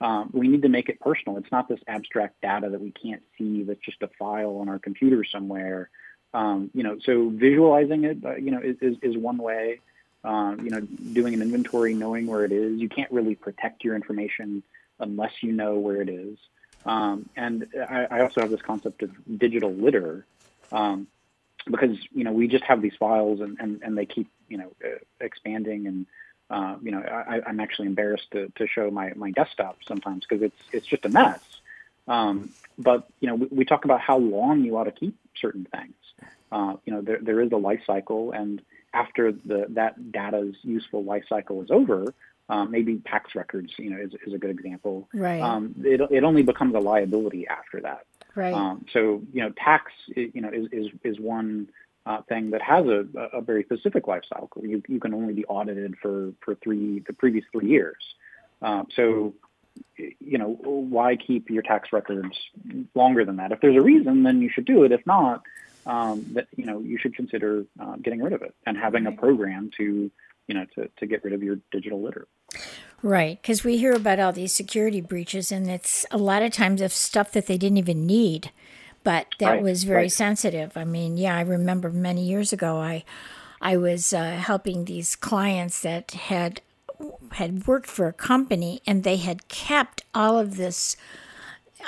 Um, 0.01 0.31
we 0.33 0.49
need 0.49 0.63
to 0.63 0.69
make 0.69 0.89
it 0.89 0.99
personal. 1.01 1.39
It's 1.39 1.53
not 1.53 1.69
this 1.69 1.81
abstract 1.87 2.41
data 2.43 2.69
that 2.71 2.81
we 2.81 2.91
can't 2.91 3.23
see 3.39 3.63
that's 3.63 3.81
just 3.81 4.03
a 4.03 4.11
file 4.19 4.57
on 4.61 4.69
our 4.69 4.79
computer 4.79 5.23
somewhere 5.23 5.91
um, 6.35 6.71
you 6.75 6.83
know, 6.83 6.99
so 7.03 7.31
visualizing 7.31 8.05
it, 8.05 8.19
uh, 8.25 8.37
you 8.37 8.51
know, 8.51 8.59
is, 8.59 8.77
is, 8.83 8.97
is 9.03 9.17
one 9.17 9.39
way. 9.39 9.81
Um, 10.25 10.61
you 10.65 10.71
know, 10.71 10.81
doing 10.81 11.35
an 11.35 11.43
inventory, 11.43 11.93
knowing 11.93 12.27
where 12.27 12.47
it 12.47 12.53
is. 12.53 12.79
You 12.79 12.89
can't 12.89 13.13
really 13.13 13.35
protect 13.35 13.85
your 13.85 13.95
information 13.95 14.63
unless 14.99 15.43
you 15.43 15.53
know 15.53 15.75
where 15.79 16.01
it 16.01 16.09
is. 16.09 16.39
Um, 16.87 17.29
and 17.37 17.67
I, 17.91 18.07
I, 18.11 18.21
also 18.23 18.41
have 18.41 18.51
this 18.51 18.63
concept 18.63 19.03
of 19.03 19.11
digital 19.39 19.71
litter. 19.71 20.25
Um, 20.73 21.09
because 21.71 21.97
you 22.13 22.25
know 22.25 22.33
we 22.33 22.49
just 22.49 22.65
have 22.65 22.83
these 22.83 22.95
files 22.99 23.41
and, 23.41 23.59
and, 23.61 23.83
and 23.83 23.97
they 23.97 24.07
keep 24.07 24.29
you 24.49 24.59
know 24.59 24.73
uh, 24.85 24.99
expanding 25.21 25.87
and 25.87 26.07
uh, 26.51 26.77
you 26.83 26.91
know 26.91 27.01
I, 27.01 27.41
I'm 27.47 27.61
actually 27.61 27.87
embarrassed 27.87 28.31
to, 28.33 28.53
to 28.57 28.67
show 28.67 28.91
my, 28.91 29.13
my 29.15 29.31
desktop 29.31 29.79
sometimes 29.87 30.25
because 30.29 30.43
it's 30.43 30.61
it's 30.73 30.87
just 30.87 31.05
a 31.05 31.09
mess. 31.09 31.41
Um, 32.07 32.51
but 32.79 33.09
you 33.21 33.29
know 33.29 33.35
we, 33.37 33.47
we, 33.47 33.65
talk 33.65 33.85
about 33.87 34.01
how 34.01 34.19
long 34.19 34.63
you 34.63 34.77
ought 34.77 34.85
to 34.85 34.93
keep 34.93 35.17
certain 35.41 35.67
things. 35.75 35.95
Uh, 36.55 36.77
you 36.85 36.93
know 36.93 37.01
there 37.01 37.19
there 37.21 37.41
is 37.41 37.51
a 37.51 37.57
life 37.57 37.81
cycle, 37.85 38.31
and 38.31 38.63
after 38.93 39.33
the 39.33 39.67
that 39.71 40.13
data's 40.13 40.55
useful 40.63 41.03
life 41.03 41.25
cycle 41.29 41.61
is 41.63 41.71
over, 41.73 42.15
um, 42.49 42.71
maybe 42.71 43.03
tax 43.05 43.35
records 43.35 43.73
you 43.77 43.91
know 43.91 43.99
is, 44.01 44.13
is 44.25 44.33
a 44.33 44.39
good 44.39 44.51
example. 44.51 45.09
Right. 45.13 45.41
Um, 45.41 45.75
it 45.83 46.01
it 46.13 46.23
only 46.23 46.45
becomes 46.45 46.77
a 46.77 46.79
liability 46.79 47.49
after 47.49 47.81
that. 47.81 48.07
Right. 48.37 48.55
Um, 48.55 48.87
so 48.93 49.21
you 49.33 49.43
know, 49.43 49.53
tax 49.57 49.91
you 50.15 50.41
know 50.41 50.49
is 50.49 50.69
is 50.71 50.93
is 51.03 51.19
one 51.19 51.71
uh, 52.07 52.23
thing 52.29 52.51
that 52.53 52.63
has 52.63 52.87
a, 52.87 53.05
a 53.33 53.41
very 53.41 53.65
specific 53.65 54.07
life 54.07 54.23
cycle. 54.29 54.65
You 54.65 54.81
you 54.87 55.01
can 55.01 55.13
only 55.13 55.35
be 55.35 55.45
audited 55.47 55.97
for 56.01 56.33
for 56.45 56.55
three 56.55 57.03
the 57.05 57.15
previous 57.15 57.45
three 57.51 57.69
years. 57.69 58.03
Um, 58.63 58.87
so 58.95 59.35
you 59.97 60.39
know 60.39 60.57
why 60.63 61.17
keep 61.17 61.51
your 61.51 61.63
tax 61.63 61.93
records 61.93 62.37
longer 62.95 63.25
than 63.25 63.39
that? 63.39 63.51
If 63.51 63.61
there's 63.61 63.77
a 63.77 63.83
reason, 63.83 64.23
then 64.23 64.41
you 64.41 64.51
should 64.51 64.67
do 64.67 64.85
it. 64.85 64.93
If 64.93 65.05
not, 65.05 65.43
um, 65.87 66.25
that 66.33 66.49
you 66.57 66.65
know 66.65 66.81
you 66.81 66.99
should 66.99 67.15
consider 67.15 67.65
uh, 67.81 67.97
getting 67.97 68.23
rid 68.23 68.33
of 68.33 68.43
it 68.43 68.55
and 68.67 68.77
having 68.77 69.07
a 69.07 69.13
program 69.13 69.71
to 69.77 70.11
you 70.47 70.55
know 70.55 70.65
to 70.75 70.89
to 70.99 71.07
get 71.07 71.25
rid 71.25 71.33
of 71.33 71.43
your 71.43 71.59
digital 71.71 72.03
litter. 72.03 72.27
Right, 73.03 73.41
because 73.41 73.65
we 73.65 73.77
hear 73.77 73.93
about 73.93 74.19
all 74.19 74.33
these 74.33 74.53
security 74.53 75.03
breaches, 75.03 75.53
and 75.53 75.71
it's 75.71 76.07
a 76.11 76.17
lot 76.17 76.43
of 76.43 76.53
times 76.53 76.81
of 76.81 76.93
stuff 76.93 77.33
that 77.33 77.47
they 77.47 77.59
didn't 77.59 77.77
even 77.77 78.07
need, 78.07 78.51
but 79.03 79.27
that 79.41 79.51
right, 79.51 79.63
was 79.63 79.85
very 79.85 80.05
right. 80.05 80.13
sensitive. 80.13 80.75
I 80.75 80.85
mean, 80.85 81.19
yeah, 81.19 81.37
I 81.37 81.43
remember 81.43 81.91
many 81.91 82.25
years 82.25 82.51
ago, 82.51 82.79
I, 82.79 83.05
I 83.61 83.77
was 83.77 84.15
uh, 84.15 84.37
helping 84.37 84.87
these 84.87 85.17
clients 85.17 85.83
that 85.83 86.13
had 86.13 86.63
had 87.33 87.67
worked 87.67 87.89
for 87.91 88.09
a 88.09 88.13
company, 88.13 88.81
and 88.87 89.03
they 89.03 89.17
had 89.17 89.49
kept 89.49 90.03
all 90.15 90.39
of 90.39 90.57
this 90.57 90.97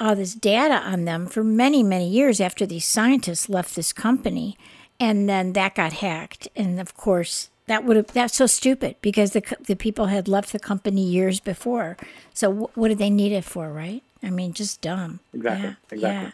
all 0.00 0.14
this 0.14 0.35
data 0.35 0.74
on 0.74 1.04
them 1.04 1.26
for 1.26 1.44
many 1.44 1.82
many 1.82 2.09
years 2.09 2.40
after 2.40 2.66
these 2.66 2.85
scientists 2.85 3.48
left 3.48 3.76
this 3.76 3.92
company, 3.92 4.56
and 5.00 5.28
then 5.28 5.52
that 5.54 5.74
got 5.74 5.94
hacked, 5.94 6.48
and 6.56 6.80
of 6.80 6.96
course 6.96 7.50
that 7.66 7.85
would 7.85 7.96
have 7.96 8.06
that's 8.09 8.37
so 8.37 8.46
stupid 8.46 8.96
because 9.00 9.32
the 9.32 9.42
the 9.66 9.76
people 9.76 10.06
had 10.06 10.28
left 10.28 10.52
the 10.52 10.59
company 10.59 11.02
years 11.02 11.40
before. 11.40 11.96
So 12.35 12.48
w- 12.48 12.68
what 12.74 12.88
did 12.88 12.98
they 12.98 13.11
need 13.11 13.32
it 13.32 13.44
for, 13.44 13.72
right? 13.72 14.02
I 14.22 14.30
mean, 14.30 14.52
just 14.52 14.80
dumb. 14.80 15.20
Exactly. 15.32 15.68
Yeah, 15.68 15.74
exactly. 15.90 16.00
Yeah. 16.00 16.30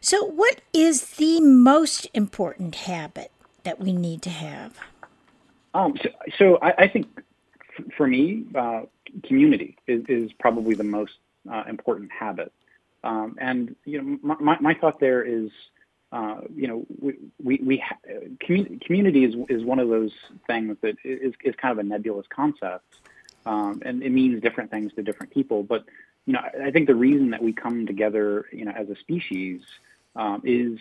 So 0.00 0.24
what 0.24 0.60
is 0.72 1.16
the 1.16 1.40
most 1.40 2.06
important 2.14 2.74
habit 2.74 3.30
that 3.64 3.80
we 3.80 3.92
need 3.92 4.22
to 4.22 4.30
have? 4.30 4.78
Um, 5.74 5.96
so, 6.02 6.08
so 6.38 6.58
I, 6.62 6.84
I 6.84 6.88
think 6.88 7.06
f- 7.78 7.84
for 7.96 8.06
me, 8.06 8.44
uh, 8.54 8.82
community 9.24 9.76
is, 9.86 10.04
is 10.08 10.32
probably 10.32 10.74
the 10.74 10.84
most 10.84 11.12
uh, 11.50 11.64
important 11.68 12.10
habit. 12.12 12.52
Um, 13.02 13.36
and 13.38 13.76
you 13.84 14.02
know, 14.02 14.36
my, 14.40 14.58
my, 14.60 14.74
thought 14.74 15.00
there 15.00 15.22
is 15.22 15.50
uh, 16.12 16.40
you 16.54 16.66
know, 16.66 16.84
we, 16.98 17.14
we, 17.42 17.60
we 17.64 17.76
ha- 17.78 17.96
community 18.80 19.24
is, 19.24 19.34
is 19.48 19.64
one 19.64 19.78
of 19.78 19.88
those 19.88 20.12
things 20.46 20.76
that 20.82 20.96
is, 21.04 21.34
is 21.44 21.54
kind 21.54 21.72
of 21.72 21.78
a 21.78 21.88
nebulous 21.88 22.26
concept. 22.34 22.84
Um, 23.46 23.80
and 23.84 24.02
it 24.02 24.10
means 24.10 24.42
different 24.42 24.70
things 24.70 24.92
to 24.94 25.02
different 25.02 25.32
people. 25.32 25.62
But, 25.62 25.84
you 26.26 26.32
know, 26.32 26.40
I 26.62 26.70
think 26.72 26.88
the 26.88 26.94
reason 26.94 27.30
that 27.30 27.42
we 27.42 27.52
come 27.52 27.86
together, 27.86 28.46
you 28.52 28.64
know, 28.64 28.72
as 28.72 28.90
a 28.90 28.96
species 28.96 29.62
um, 30.16 30.42
is 30.44 30.80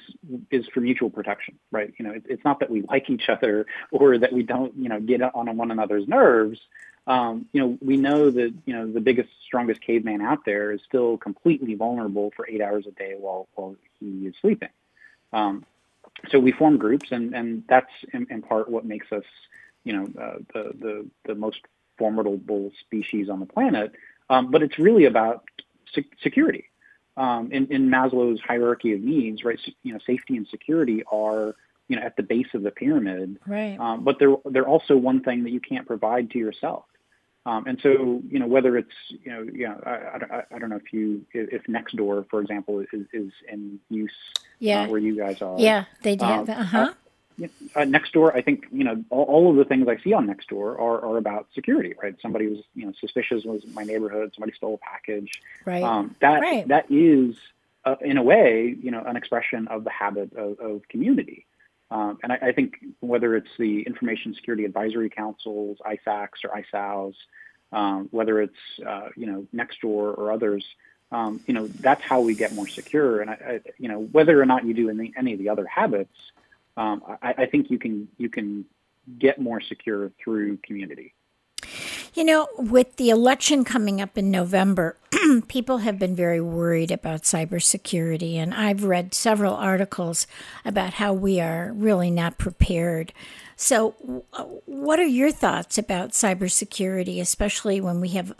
is 0.50 0.66
for 0.74 0.82
mutual 0.82 1.12
protection, 1.12 1.60
right? 1.72 1.94
You 2.00 2.06
know, 2.06 2.12
it, 2.12 2.24
it's 2.28 2.44
not 2.44 2.60
that 2.62 2.70
we 2.72 2.82
like 2.82 3.10
each 3.12 3.30
other 3.30 3.68
or 3.92 4.18
that 4.18 4.34
we 4.34 4.42
don't, 4.42 4.76
you 4.76 4.90
know, 4.90 5.00
get 5.00 5.22
on 5.22 5.56
one 5.56 5.70
another's 5.70 6.08
nerves. 6.08 6.60
Um, 7.10 7.48
you 7.54 7.60
know, 7.60 7.78
we 7.82 7.98
know 7.98 8.30
that 8.30 8.54
you 8.66 8.74
know 8.74 8.90
the 8.90 9.02
biggest, 9.02 9.30
strongest 9.44 9.82
caveman 9.82 10.22
out 10.22 10.46
there 10.46 10.72
is 10.72 10.80
still 10.86 11.18
completely 11.18 11.74
vulnerable 11.74 12.32
for 12.36 12.48
eight 12.48 12.62
hours 12.62 12.86
a 12.88 12.92
day 12.92 13.16
while 13.18 13.48
while 13.56 13.76
he 14.00 14.28
is 14.28 14.36
sleeping. 14.40 14.70
Um, 15.34 15.66
so 16.30 16.40
we 16.40 16.52
form 16.52 16.78
groups, 16.78 17.12
and, 17.12 17.34
and 17.34 17.64
that's 17.68 17.92
in, 18.14 18.28
in 18.30 18.42
part 18.42 18.70
what 18.70 18.86
makes 18.86 19.12
us, 19.12 19.24
you 19.84 19.94
know, 19.94 20.04
uh, 20.22 20.38
the, 20.54 20.74
the, 20.80 21.06
the 21.26 21.36
most 21.36 21.62
formidable 21.98 22.72
species 22.80 23.30
on 23.30 23.40
the 23.40 23.46
planet. 23.46 23.94
Um, 24.30 24.52
but 24.52 24.62
it's 24.62 24.78
really 24.78 25.06
about 25.06 25.44
security. 26.22 26.66
Um, 27.18 27.52
in, 27.52 27.68
in 27.68 27.90
Maslow's 27.90 28.40
hierarchy 28.40 28.94
of 28.94 29.02
needs, 29.02 29.44
right? 29.44 29.60
So, 29.64 29.72
you 29.84 29.94
know, 29.94 30.00
safety 30.06 30.38
and 30.38 30.48
security 30.48 31.04
are 31.12 31.56
you 31.88 31.96
know 31.96 32.04
at 32.04 32.16
the 32.16 32.24
base 32.24 32.48
of 32.54 32.62
the 32.62 32.72
pyramid. 32.72 33.40
Right. 33.48 33.78
Um, 33.80 34.04
but 34.04 34.20
they're 34.20 34.36
they're 34.46 34.68
also 34.68 34.96
one 34.96 35.22
thing 35.22 35.44
that 35.44 35.50
you 35.50 35.60
can't 35.60 35.88
provide 35.88 36.30
to 36.32 36.38
yourself. 36.38 36.86
Um, 37.50 37.66
and 37.66 37.80
so, 37.82 38.22
you 38.30 38.38
know, 38.38 38.46
whether 38.46 38.78
it's, 38.78 38.94
you 39.10 39.32
know, 39.32 39.42
know, 39.42 39.82
I, 39.86 39.92
I, 39.92 40.44
I 40.56 40.60
don't 40.60 40.70
know 40.70 40.76
if 40.76 40.94
you, 40.94 41.26
if 41.34 41.64
Nextdoor, 41.64 42.30
for 42.30 42.42
example, 42.42 42.80
is, 42.80 42.88
is 43.12 43.32
in 43.52 43.80
use 43.90 44.12
uh, 44.36 44.42
yeah. 44.60 44.84
Uh, 44.84 44.88
where 44.90 45.00
you 45.00 45.18
guys 45.18 45.42
are. 45.42 45.60
Yeah, 45.60 45.86
they 46.04 46.16
do. 46.16 46.26
Um. 46.26 46.50
Uh, 46.50 46.90
uh, 47.76 47.80
Nextdoor, 47.80 48.36
I 48.36 48.42
think, 48.42 48.66
you 48.72 48.84
know, 48.84 49.04
all, 49.10 49.24
all, 49.24 49.50
of 49.50 49.56
the 49.56 49.64
things 49.64 49.88
I 49.88 49.98
see 50.04 50.12
on 50.14 50.28
Nextdoor 50.28 50.78
are, 50.78 51.06
are 51.06 51.18
about 51.18 51.48
security, 51.56 51.96
right? 52.02 52.14
Somebody 52.22 52.48
was, 52.48 52.60
you 52.76 52.86
know, 52.86 52.94
suspicious 53.00 53.46
was 53.46 53.66
my 53.74 53.84
neighborhood. 53.84 54.32
Somebody 54.36 54.54
stole 54.56 54.76
a 54.76 54.78
package. 54.78 55.42
Right. 55.66 55.82
Um, 55.82 56.16
that, 56.20 56.42
right. 56.42 56.68
that 56.68 56.92
is, 56.92 57.36
uh, 57.86 57.96
in 58.02 58.18
a 58.18 58.24
way, 58.24 58.76
you 58.80 58.92
know, 58.92 59.02
an 59.02 59.16
expression 59.16 59.70
of 59.70 59.86
the 59.86 59.90
habit 59.90 60.34
of, 60.34 60.60
of 60.60 60.88
community. 60.90 61.46
Um, 61.92 62.20
and 62.22 62.32
I, 62.32 62.38
I, 62.38 62.52
think 62.52 62.76
whether 63.00 63.36
it's 63.36 63.50
the 63.58 63.82
Information 63.82 64.36
Security 64.36 64.64
Advisory 64.64 65.10
Councils, 65.10 65.80
ISACs 65.86 66.44
or 66.44 66.62
ISAOs, 66.62 67.16
um, 67.72 68.08
whether 68.12 68.42
it's 68.42 68.54
uh, 68.86 69.10
you 69.16 69.26
know 69.26 69.48
Nextdoor 69.56 70.18
or 70.18 70.32
others, 70.32 70.64
um, 71.12 71.42
you 71.48 71.54
know 71.54 71.68
that's 71.68 72.04
how 72.04 72.22
we 72.22 72.36
get 72.36 72.54
more 72.54 72.68
secure. 72.68 73.22
And 73.22 73.30
I, 73.32 73.34
I, 73.34 73.62
you 73.78 73.88
know 73.88 74.02
whether 74.12 74.40
or 74.40 74.46
not 74.46 74.66
you 74.66 74.74
do 74.74 74.90
any, 74.90 75.14
any 75.18 75.34
of 75.34 75.40
the 75.40 75.50
other 75.50 75.66
habits, 75.66 76.14
um, 76.78 77.02
I, 77.24 77.34
I 77.40 77.46
think 77.48 77.72
you 77.72 77.80
can 77.80 78.08
you 78.18 78.30
can 78.30 78.66
get 79.18 79.42
more 79.42 79.60
secure 79.60 80.12
through 80.24 80.58
community. 80.58 81.14
You 82.14 82.24
know, 82.24 82.48
with 82.58 82.96
the 82.98 83.10
election 83.10 83.64
coming 83.64 84.02
up 84.02 84.18
in 84.18 84.32
November, 84.32 84.98
people 85.48 85.80
have 85.80 85.98
been 85.98 86.16
very 86.16 86.42
worried 86.42 86.92
about 86.92 87.24
cybersecurity, 87.24 88.36
and 88.36 88.54
I've 88.54 88.84
read 88.84 89.14
several 89.14 89.54
articles 89.54 90.28
about 90.64 90.94
how 90.94 91.14
we 91.14 91.40
are 91.40 91.72
really 91.74 92.12
not 92.12 92.38
prepared. 92.38 93.14
So, 93.56 93.92
what 94.66 95.00
are 95.00 95.06
your 95.06 95.32
thoughts 95.32 95.78
about 95.78 96.12
cybersecurity, 96.12 97.20
especially 97.20 97.82
when 97.82 98.00
we 98.00 98.10
have, 98.10 98.34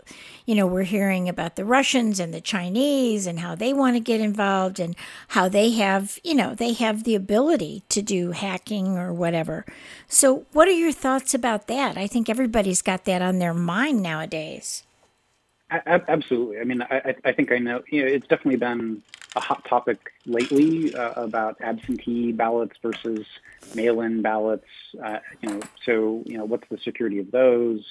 you 0.46 0.54
know, 0.54 0.66
we're 0.66 0.84
hearing 0.84 1.28
about 1.28 1.56
the 1.56 1.64
Russians 1.64 2.18
and 2.18 2.32
the 2.32 2.40
Chinese 2.40 3.26
and 3.26 3.40
how 3.40 3.54
they 3.54 3.72
want 3.72 3.96
to 3.96 4.00
get 4.00 4.20
involved 4.20 4.80
and 4.80 4.96
how 5.28 5.48
they 5.48 5.72
have, 5.72 6.18
you 6.24 6.34
know, 6.34 6.54
they 6.54 6.72
have 6.72 7.04
the 7.04 7.14
ability 7.14 7.82
to 7.90 8.00
do 8.00 8.30
hacking 8.30 8.96
or 8.96 9.12
whatever. 9.12 9.66
So, 10.08 10.46
what 10.52 10.68
are 10.68 10.72
your 10.72 10.92
thoughts 10.92 11.34
about 11.34 11.66
that? 11.66 11.98
I 11.98 12.06
think 12.06 12.30
everybody's 12.30 12.80
got 12.80 13.04
that 13.04 13.20
on 13.20 13.40
their 13.40 13.54
mind 13.54 14.02
nowadays. 14.02 14.84
Absolutely. 15.70 16.58
I 16.58 16.64
mean, 16.64 16.82
I, 16.82 17.14
I 17.24 17.32
think 17.32 17.52
I 17.52 17.58
know. 17.58 17.82
You 17.90 18.02
know, 18.02 18.08
it's 18.08 18.26
definitely 18.26 18.56
been 18.56 19.02
a 19.36 19.40
hot 19.40 19.64
topic 19.64 20.12
lately 20.26 20.94
uh, 20.94 21.12
about 21.22 21.60
absentee 21.60 22.32
ballots 22.32 22.76
versus 22.82 23.24
mail-in 23.74 24.22
ballots. 24.22 24.66
Uh, 25.02 25.18
you 25.40 25.48
know, 25.48 25.60
so 25.84 26.22
you 26.26 26.38
know, 26.38 26.44
what's 26.44 26.68
the 26.70 26.78
security 26.78 27.18
of 27.18 27.30
those? 27.30 27.84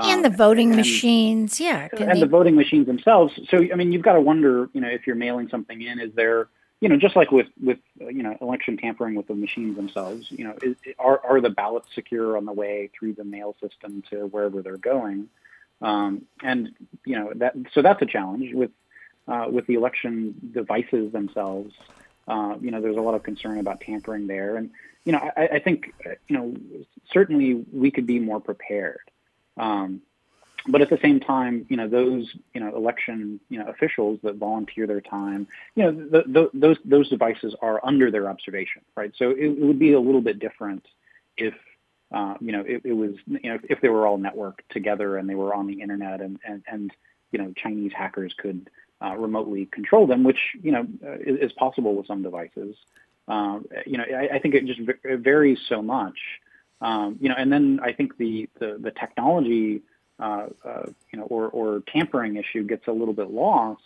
And 0.00 0.24
the 0.24 0.30
um, 0.30 0.36
voting 0.36 0.68
and, 0.68 0.76
machines, 0.76 1.58
yeah, 1.58 1.88
and 1.92 2.12
they... 2.12 2.20
the 2.20 2.26
voting 2.26 2.54
machines 2.54 2.86
themselves. 2.86 3.38
So, 3.50 3.58
I 3.58 3.74
mean, 3.74 3.92
you've 3.92 4.02
got 4.02 4.12
to 4.12 4.20
wonder, 4.20 4.68
you 4.72 4.80
know, 4.80 4.88
if 4.88 5.06
you're 5.06 5.16
mailing 5.16 5.48
something 5.48 5.82
in, 5.82 5.98
is 5.98 6.14
there, 6.14 6.48
you 6.80 6.88
know, 6.88 6.96
just 6.96 7.16
like 7.16 7.32
with 7.32 7.48
with 7.62 7.78
you 7.98 8.22
know 8.22 8.36
election 8.40 8.76
tampering 8.76 9.16
with 9.16 9.26
the 9.26 9.34
machines 9.34 9.76
themselves, 9.76 10.30
you 10.30 10.44
know, 10.44 10.54
is, 10.62 10.76
are 10.98 11.20
are 11.24 11.40
the 11.40 11.50
ballots 11.50 11.88
secure 11.94 12.36
on 12.36 12.44
the 12.44 12.52
way 12.52 12.90
through 12.96 13.14
the 13.14 13.24
mail 13.24 13.56
system 13.60 14.02
to 14.10 14.26
wherever 14.26 14.62
they're 14.62 14.76
going? 14.76 15.28
Um, 15.80 16.22
and 16.42 16.70
you 17.04 17.16
know 17.16 17.32
that 17.36 17.54
so 17.72 17.82
that's 17.82 18.02
a 18.02 18.06
challenge 18.06 18.52
with 18.52 18.70
uh, 19.28 19.46
with 19.50 19.66
the 19.66 19.74
election 19.74 20.34
devices 20.52 21.12
themselves. 21.12 21.74
Uh, 22.26 22.56
you 22.60 22.70
know, 22.70 22.80
there's 22.80 22.96
a 22.96 23.00
lot 23.00 23.14
of 23.14 23.22
concern 23.22 23.58
about 23.58 23.80
tampering 23.80 24.26
there, 24.26 24.56
and 24.56 24.70
you 25.04 25.12
know, 25.12 25.30
I, 25.36 25.48
I 25.54 25.58
think 25.60 25.94
you 26.28 26.36
know 26.36 26.54
certainly 27.12 27.64
we 27.72 27.90
could 27.90 28.06
be 28.06 28.18
more 28.18 28.40
prepared. 28.40 29.10
Um, 29.56 30.02
but 30.66 30.82
at 30.82 30.90
the 30.90 30.98
same 30.98 31.20
time, 31.20 31.64
you 31.68 31.76
know, 31.76 31.88
those 31.88 32.34
you 32.52 32.60
know 32.60 32.74
election 32.74 33.40
you 33.48 33.58
know 33.58 33.66
officials 33.68 34.18
that 34.24 34.34
volunteer 34.34 34.86
their 34.86 35.00
time, 35.00 35.46
you 35.74 35.84
know, 35.84 35.92
the, 35.92 36.24
the, 36.26 36.50
those 36.52 36.76
those 36.84 37.08
devices 37.08 37.54
are 37.62 37.80
under 37.84 38.10
their 38.10 38.28
observation, 38.28 38.82
right? 38.96 39.12
So 39.16 39.30
it, 39.30 39.44
it 39.44 39.60
would 39.60 39.78
be 39.78 39.92
a 39.92 40.00
little 40.00 40.20
bit 40.20 40.38
different 40.38 40.84
if 41.36 41.54
uh, 42.12 42.34
you 42.40 42.52
know, 42.52 42.60
it, 42.60 42.82
it, 42.84 42.92
was, 42.92 43.14
you 43.26 43.52
know, 43.52 43.58
if 43.64 43.80
they 43.80 43.88
were 43.88 44.06
all 44.06 44.18
networked 44.18 44.60
together 44.70 45.16
and 45.16 45.28
they 45.28 45.34
were 45.34 45.54
on 45.54 45.66
the 45.66 45.80
internet 45.80 46.20
and, 46.20 46.38
and, 46.44 46.62
and 46.70 46.90
you 47.32 47.38
know, 47.38 47.52
Chinese 47.56 47.92
hackers 47.94 48.34
could 48.38 48.70
uh, 49.04 49.14
remotely 49.16 49.66
control 49.66 50.06
them, 50.06 50.24
which, 50.24 50.38
you 50.62 50.72
know, 50.72 50.86
uh, 51.04 51.16
is, 51.20 51.50
is, 51.50 51.52
possible 51.52 51.94
with 51.94 52.06
some 52.06 52.22
devices. 52.22 52.76
Um, 53.28 53.66
you 53.86 53.98
know, 53.98 54.04
I, 54.04 54.36
I, 54.36 54.38
think 54.38 54.54
it 54.54 54.64
just 54.64 54.80
varies 55.04 55.58
so 55.68 55.82
much. 55.82 56.18
Um, 56.80 57.18
you 57.20 57.28
know, 57.28 57.34
and 57.36 57.52
then 57.52 57.80
I 57.82 57.92
think 57.92 58.16
the 58.16 58.48
the, 58.58 58.78
the 58.80 58.90
technology, 58.90 59.82
uh, 60.18 60.46
uh, 60.64 60.86
you 61.12 61.18
know, 61.18 61.24
or, 61.24 61.48
or 61.48 61.82
tampering 61.92 62.36
issue 62.36 62.64
gets 62.64 62.86
a 62.88 62.92
little 62.92 63.14
bit 63.14 63.30
lost 63.30 63.82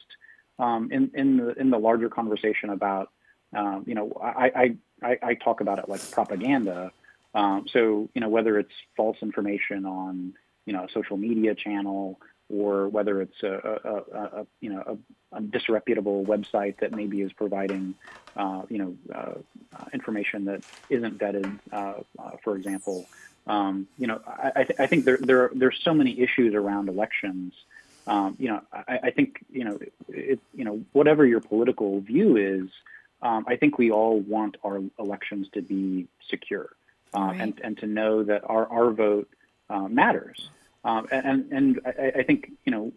um, 0.58 0.90
in 0.92 1.10
in 1.14 1.38
the 1.38 1.58
in 1.58 1.70
the 1.70 1.78
larger 1.78 2.08
conversation 2.08 2.70
about, 2.70 3.10
um, 3.54 3.84
you 3.86 3.94
know, 3.94 4.12
I, 4.22 4.76
I 5.02 5.18
I 5.22 5.34
talk 5.34 5.60
about 5.60 5.78
it 5.78 5.88
like 5.88 6.08
propaganda. 6.10 6.92
Um, 7.34 7.66
so 7.72 8.08
you 8.14 8.20
know, 8.20 8.28
whether 8.28 8.58
it's 8.58 8.74
false 8.96 9.16
information 9.22 9.86
on 9.86 10.34
you 10.66 10.72
know 10.72 10.84
a 10.84 10.88
social 10.90 11.16
media 11.16 11.54
channel 11.54 12.18
or 12.52 12.88
whether 12.88 13.22
it's 13.22 13.42
a, 13.42 13.80
a, 13.84 14.18
a, 14.18 14.40
a 14.40 14.46
you 14.60 14.70
know 14.70 14.98
a, 15.32 15.40
disreputable 15.40 16.24
website 16.24 16.78
that 16.78 16.92
maybe 16.92 17.22
is 17.22 17.32
providing 17.32 17.94
uh, 18.36 18.62
you 18.68 18.78
know 18.78 18.96
uh, 19.14 19.34
uh, 19.76 19.84
information 19.94 20.44
that 20.44 20.62
isn't 20.90 21.18
vetted, 21.18 21.58
uh, 21.72 21.94
uh, 22.18 22.30
for 22.44 22.56
example. 22.56 23.06
Um, 23.46 23.88
you 23.98 24.06
know, 24.06 24.20
I, 24.26 24.66
I 24.78 24.86
think 24.86 25.04
there, 25.04 25.18
there 25.18 25.50
there's 25.52 25.80
so 25.82 25.94
many 25.94 26.20
issues 26.20 26.54
around 26.54 26.88
elections. 26.88 27.54
Um, 28.06 28.36
you 28.38 28.48
know, 28.48 28.62
I, 28.72 29.00
I, 29.04 29.10
think 29.10 29.44
you 29.50 29.64
know 29.64 29.78
it, 30.08 30.38
you 30.54 30.64
know 30.64 30.84
whatever 30.92 31.26
your 31.26 31.40
political 31.40 32.00
view 32.00 32.36
is, 32.36 32.68
um, 33.20 33.44
I 33.48 33.56
think 33.56 33.78
we 33.78 33.90
all 33.90 34.20
want 34.20 34.58
our 34.64 34.80
elections 34.98 35.48
to 35.54 35.62
be 35.62 36.06
secure 36.28 36.70
uh, 37.14 37.20
right. 37.20 37.40
and 37.40 37.60
and 37.62 37.78
to 37.78 37.86
know 37.86 38.22
that 38.24 38.42
our 38.48 38.66
our 38.68 38.90
vote 38.90 39.28
matters. 39.88 40.50
Um, 40.84 41.06
and 41.12 41.52
and 41.52 41.80
I, 41.86 42.20
I, 42.20 42.22
think 42.24 42.50
you 42.64 42.72
know, 42.72 42.92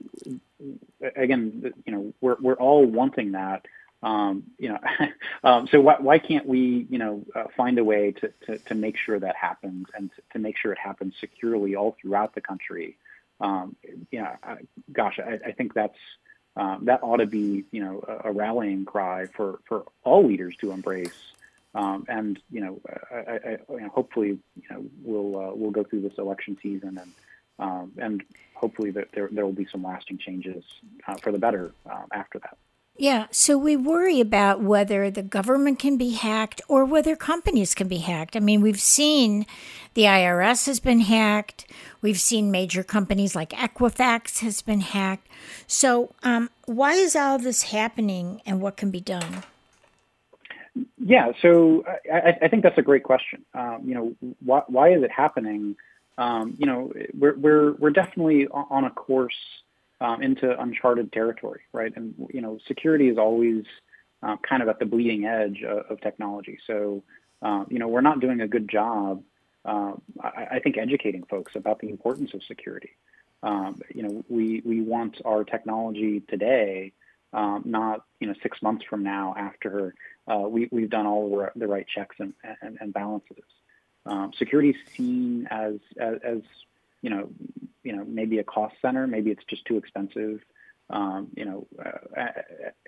again, 1.15 1.73
you 1.85 1.91
know, 1.91 2.13
we're 2.19 2.37
we're 2.39 2.55
all 2.55 2.85
wanting 2.85 3.33
that. 3.33 3.65
Um, 4.01 4.43
you 4.59 4.69
know, 4.69 4.79
um, 5.43 5.67
so 5.67 5.81
why, 5.81 5.97
why 5.99 6.19
can't 6.19 6.45
we, 6.45 6.85
you 6.89 6.99
know, 6.99 7.23
uh, 7.33 7.45
find 7.55 7.79
a 7.79 7.83
way 7.83 8.11
to, 8.11 8.31
to, 8.45 8.57
to, 8.59 8.75
make 8.75 8.97
sure 8.97 9.19
that 9.19 9.35
happens 9.35 9.87
and 9.95 10.11
to, 10.15 10.21
to, 10.33 10.39
make 10.39 10.57
sure 10.57 10.71
it 10.71 10.77
happens 10.77 11.15
securely 11.19 11.75
all 11.75 11.95
throughout 11.99 12.35
the 12.35 12.41
country? 12.41 12.97
Um, 13.39 13.75
you 14.11 14.19
know, 14.19 14.29
I, 14.43 14.57
gosh, 14.91 15.19
I, 15.19 15.39
I, 15.43 15.51
think 15.53 15.73
that's 15.73 15.97
um, 16.55 16.85
that 16.85 17.01
ought 17.01 17.17
to 17.17 17.25
be, 17.25 17.65
you 17.71 17.83
know, 17.83 18.03
a, 18.07 18.29
a, 18.29 18.31
rallying 18.31 18.85
cry 18.85 19.25
for, 19.25 19.59
for 19.65 19.85
all 20.03 20.25
leaders 20.25 20.55
to 20.57 20.71
embrace. 20.71 21.33
Um, 21.75 22.05
and 22.07 22.39
you 22.49 22.61
know, 22.61 22.81
I, 23.11 23.57
you 23.69 23.81
know, 23.81 23.89
hopefully, 23.89 24.39
you 24.55 24.63
know, 24.71 24.85
we'll 25.03 25.37
uh, 25.37 25.53
we'll 25.53 25.71
go 25.71 25.83
through 25.83 26.01
this 26.01 26.17
election 26.17 26.57
season 26.63 26.97
and 26.97 27.11
um, 27.59 27.91
and 27.97 28.23
hopefully 28.53 28.91
that 28.91 29.09
there, 29.13 29.29
there 29.31 29.45
will 29.45 29.53
be 29.53 29.67
some 29.71 29.83
lasting 29.83 30.17
changes 30.17 30.63
uh, 31.07 31.15
for 31.15 31.31
the 31.31 31.39
better 31.39 31.73
uh, 31.89 32.03
after 32.13 32.39
that. 32.39 32.57
Yeah, 32.97 33.27
so 33.29 33.57
we 33.57 33.75
worry 33.75 34.21
about 34.21 34.61
whether 34.61 35.11
the 35.11 35.21
government 35.21 35.79
can 35.79 35.97
be 35.97 36.11
hacked 36.11 36.61
or 36.69 36.85
whether 36.85 37.17
companies 37.17 37.75
can 37.75 37.89
be 37.89 37.97
hacked. 37.97 38.37
I 38.37 38.39
mean, 38.39 38.61
we've 38.61 38.79
seen 38.79 39.45
the 39.95 40.03
IRS 40.03 40.65
has 40.67 40.79
been 40.79 41.01
hacked. 41.01 41.69
We've 42.01 42.19
seen 42.19 42.51
major 42.51 42.83
companies 42.83 43.35
like 43.35 43.49
Equifax 43.49 44.39
has 44.39 44.61
been 44.61 44.79
hacked. 44.79 45.27
So, 45.67 46.15
um, 46.23 46.49
why 46.67 46.93
is 46.93 47.17
all 47.17 47.37
this 47.37 47.63
happening, 47.63 48.41
and 48.45 48.61
what 48.61 48.77
can 48.77 48.91
be 48.91 49.01
done? 49.01 49.43
Yeah, 51.07 51.31
so 51.41 51.85
I, 52.11 52.33
I 52.41 52.47
think 52.47 52.63
that's 52.63 52.79
a 52.79 52.81
great 52.81 53.03
question. 53.03 53.45
Um, 53.53 53.83
you 53.85 53.93
know, 53.93 54.15
why, 54.43 54.63
why 54.67 54.91
is 54.91 55.03
it 55.03 55.11
happening? 55.11 55.75
um, 56.17 56.55
you 56.57 56.65
know, 56.65 56.91
we're, 57.13 57.35
we're, 57.35 57.73
we're 57.73 57.89
definitely 57.89 58.47
on 58.47 58.85
a 58.85 58.89
course 58.89 59.35
um, 60.01 60.21
into 60.21 60.59
uncharted 60.59 61.11
territory, 61.11 61.61
right? 61.73 61.91
And, 61.95 62.13
you 62.33 62.41
know, 62.41 62.57
security 62.67 63.09
is 63.09 63.17
always 63.17 63.65
uh, 64.23 64.37
kind 64.47 64.61
of 64.61 64.69
at 64.69 64.79
the 64.79 64.85
bleeding 64.85 65.25
edge 65.25 65.63
of, 65.63 65.91
of 65.91 66.01
technology. 66.01 66.59
So, 66.67 67.03
uh, 67.41 67.65
you 67.69 67.79
know, 67.79 67.87
we're 67.87 68.01
not 68.01 68.19
doing 68.21 68.41
a 68.41 68.47
good 68.47 68.69
job, 68.69 69.23
uh, 69.65 69.93
I, 70.21 70.47
I, 70.51 70.59
think, 70.59 70.77
educating 70.77 71.23
folks 71.23 71.53
about 71.55 71.79
the 71.79 71.89
importance 71.89 72.33
of 72.33 72.43
security. 72.43 72.91
Um, 73.43 73.81
you 73.93 74.03
know, 74.03 74.23
we, 74.29 74.61
we 74.65 74.81
want 74.81 75.21
our 75.25 75.43
technology 75.43 76.21
today, 76.29 76.93
um, 77.35 77.61
not, 77.65 78.05
you 78.19 78.27
know, 78.27 78.33
six 78.41 78.61
months 78.63 78.83
from 78.89 79.03
now 79.03 79.35
after 79.37 79.93
uh, 80.27 80.39
we, 80.39 80.67
we've 80.71 80.89
done 80.89 81.05
all 81.05 81.47
the 81.55 81.67
right 81.67 81.85
checks 81.87 82.15
and, 82.19 82.33
and, 82.61 82.77
and 82.81 82.93
balances. 82.93 83.43
Um, 84.07 84.31
security 84.37 84.69
is 84.69 84.75
seen 84.95 85.47
as, 85.51 85.75
as, 85.99 86.19
as 86.23 86.41
you 87.01 87.11
know 87.11 87.29
you 87.83 87.95
know 87.95 88.03
maybe 88.05 88.39
a 88.39 88.43
cost 88.43 88.75
center, 88.81 89.05
maybe 89.05 89.29
it's 89.31 89.43
just 89.45 89.63
too 89.65 89.77
expensive. 89.77 90.41
Um, 90.89 91.27
you 91.35 91.45
know, 91.45 91.67
uh, 91.79 92.19
uh, 92.19 92.31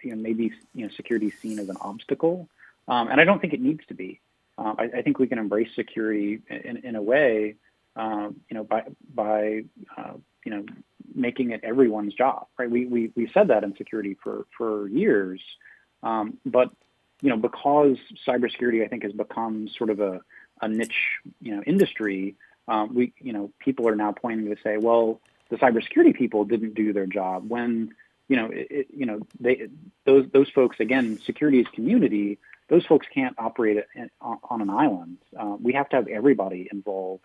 you 0.04 0.16
know 0.16 0.22
maybe 0.22 0.52
you 0.74 0.86
know 0.86 0.92
security 0.96 1.28
is 1.28 1.34
seen 1.40 1.60
as 1.60 1.70
an 1.70 1.78
obstacle, 1.80 2.50
um, 2.88 3.08
and 3.10 3.22
I 3.22 3.24
don't 3.24 3.40
think 3.40 3.54
it 3.54 3.62
needs 3.62 3.86
to 3.88 3.94
be. 3.94 4.20
Um, 4.58 4.76
I, 4.80 4.86
I, 4.86 5.02
think 5.04 5.20
we 5.20 5.28
can 5.28 5.38
embrace 5.38 5.70
security 5.76 6.40
in, 6.50 6.78
in 6.78 6.96
a 6.96 7.02
way, 7.02 7.58
um, 7.96 8.38
you 8.50 8.56
know, 8.56 8.64
by 8.64 8.86
by 9.14 9.66
uh, 9.96 10.14
you 10.44 10.52
know 10.52 10.66
making 11.18 11.52
it 11.52 11.62
everyone's 11.64 12.14
job, 12.14 12.48
right? 12.58 12.70
We 12.70 12.86
we 12.86 13.12
we 13.16 13.30
said 13.34 13.50
that 13.50 13.64
in 13.64 13.76
security 13.76 14.16
for 14.24 14.46
for 14.58 14.88
years, 14.88 15.42
um, 16.04 16.38
but 16.46 16.70
you 17.22 17.30
know 17.30 17.38
because 17.38 17.98
cybersecurity 18.26 18.84
I 18.86 18.88
think 18.88 19.04
has 19.04 19.12
become 19.12 19.68
sort 19.68 19.90
of 19.90 20.00
a 20.00 20.22
a 20.62 20.68
niche, 20.68 21.20
you 21.42 21.56
know, 21.56 21.62
industry, 21.64 22.36
um, 22.68 22.94
we, 22.94 23.14
you 23.20 23.34
know, 23.34 23.52
people 23.60 23.88
are 23.88 23.96
now 23.96 24.12
pointing 24.12 24.54
to 24.54 24.62
say, 24.62 24.78
well, 24.78 25.22
the 25.50 25.58
cybersecurity 25.58 26.16
people 26.16 26.46
didn't 26.46 26.74
do 26.74 26.94
their 26.94 27.06
job 27.06 27.50
when, 27.50 27.94
you 28.28 28.36
know, 28.36 28.48
it, 28.48 28.68
it, 28.70 28.88
you 28.94 29.06
know, 29.06 29.20
they, 29.40 29.68
those, 30.06 30.26
those 30.34 30.50
folks, 30.50 30.80
again, 30.80 31.20
security 31.26 31.60
is 31.60 31.68
community. 31.70 32.40
Those 32.70 32.86
folks 32.86 33.08
can't 33.14 33.36
operate 33.38 33.78
it 33.78 34.12
on 34.22 34.62
an 34.62 34.70
island. 34.70 35.18
Uh, 35.38 35.56
we 35.62 35.74
have 35.74 35.88
to 35.90 35.96
have 35.96 36.08
everybody 36.08 36.68
involved 36.72 37.24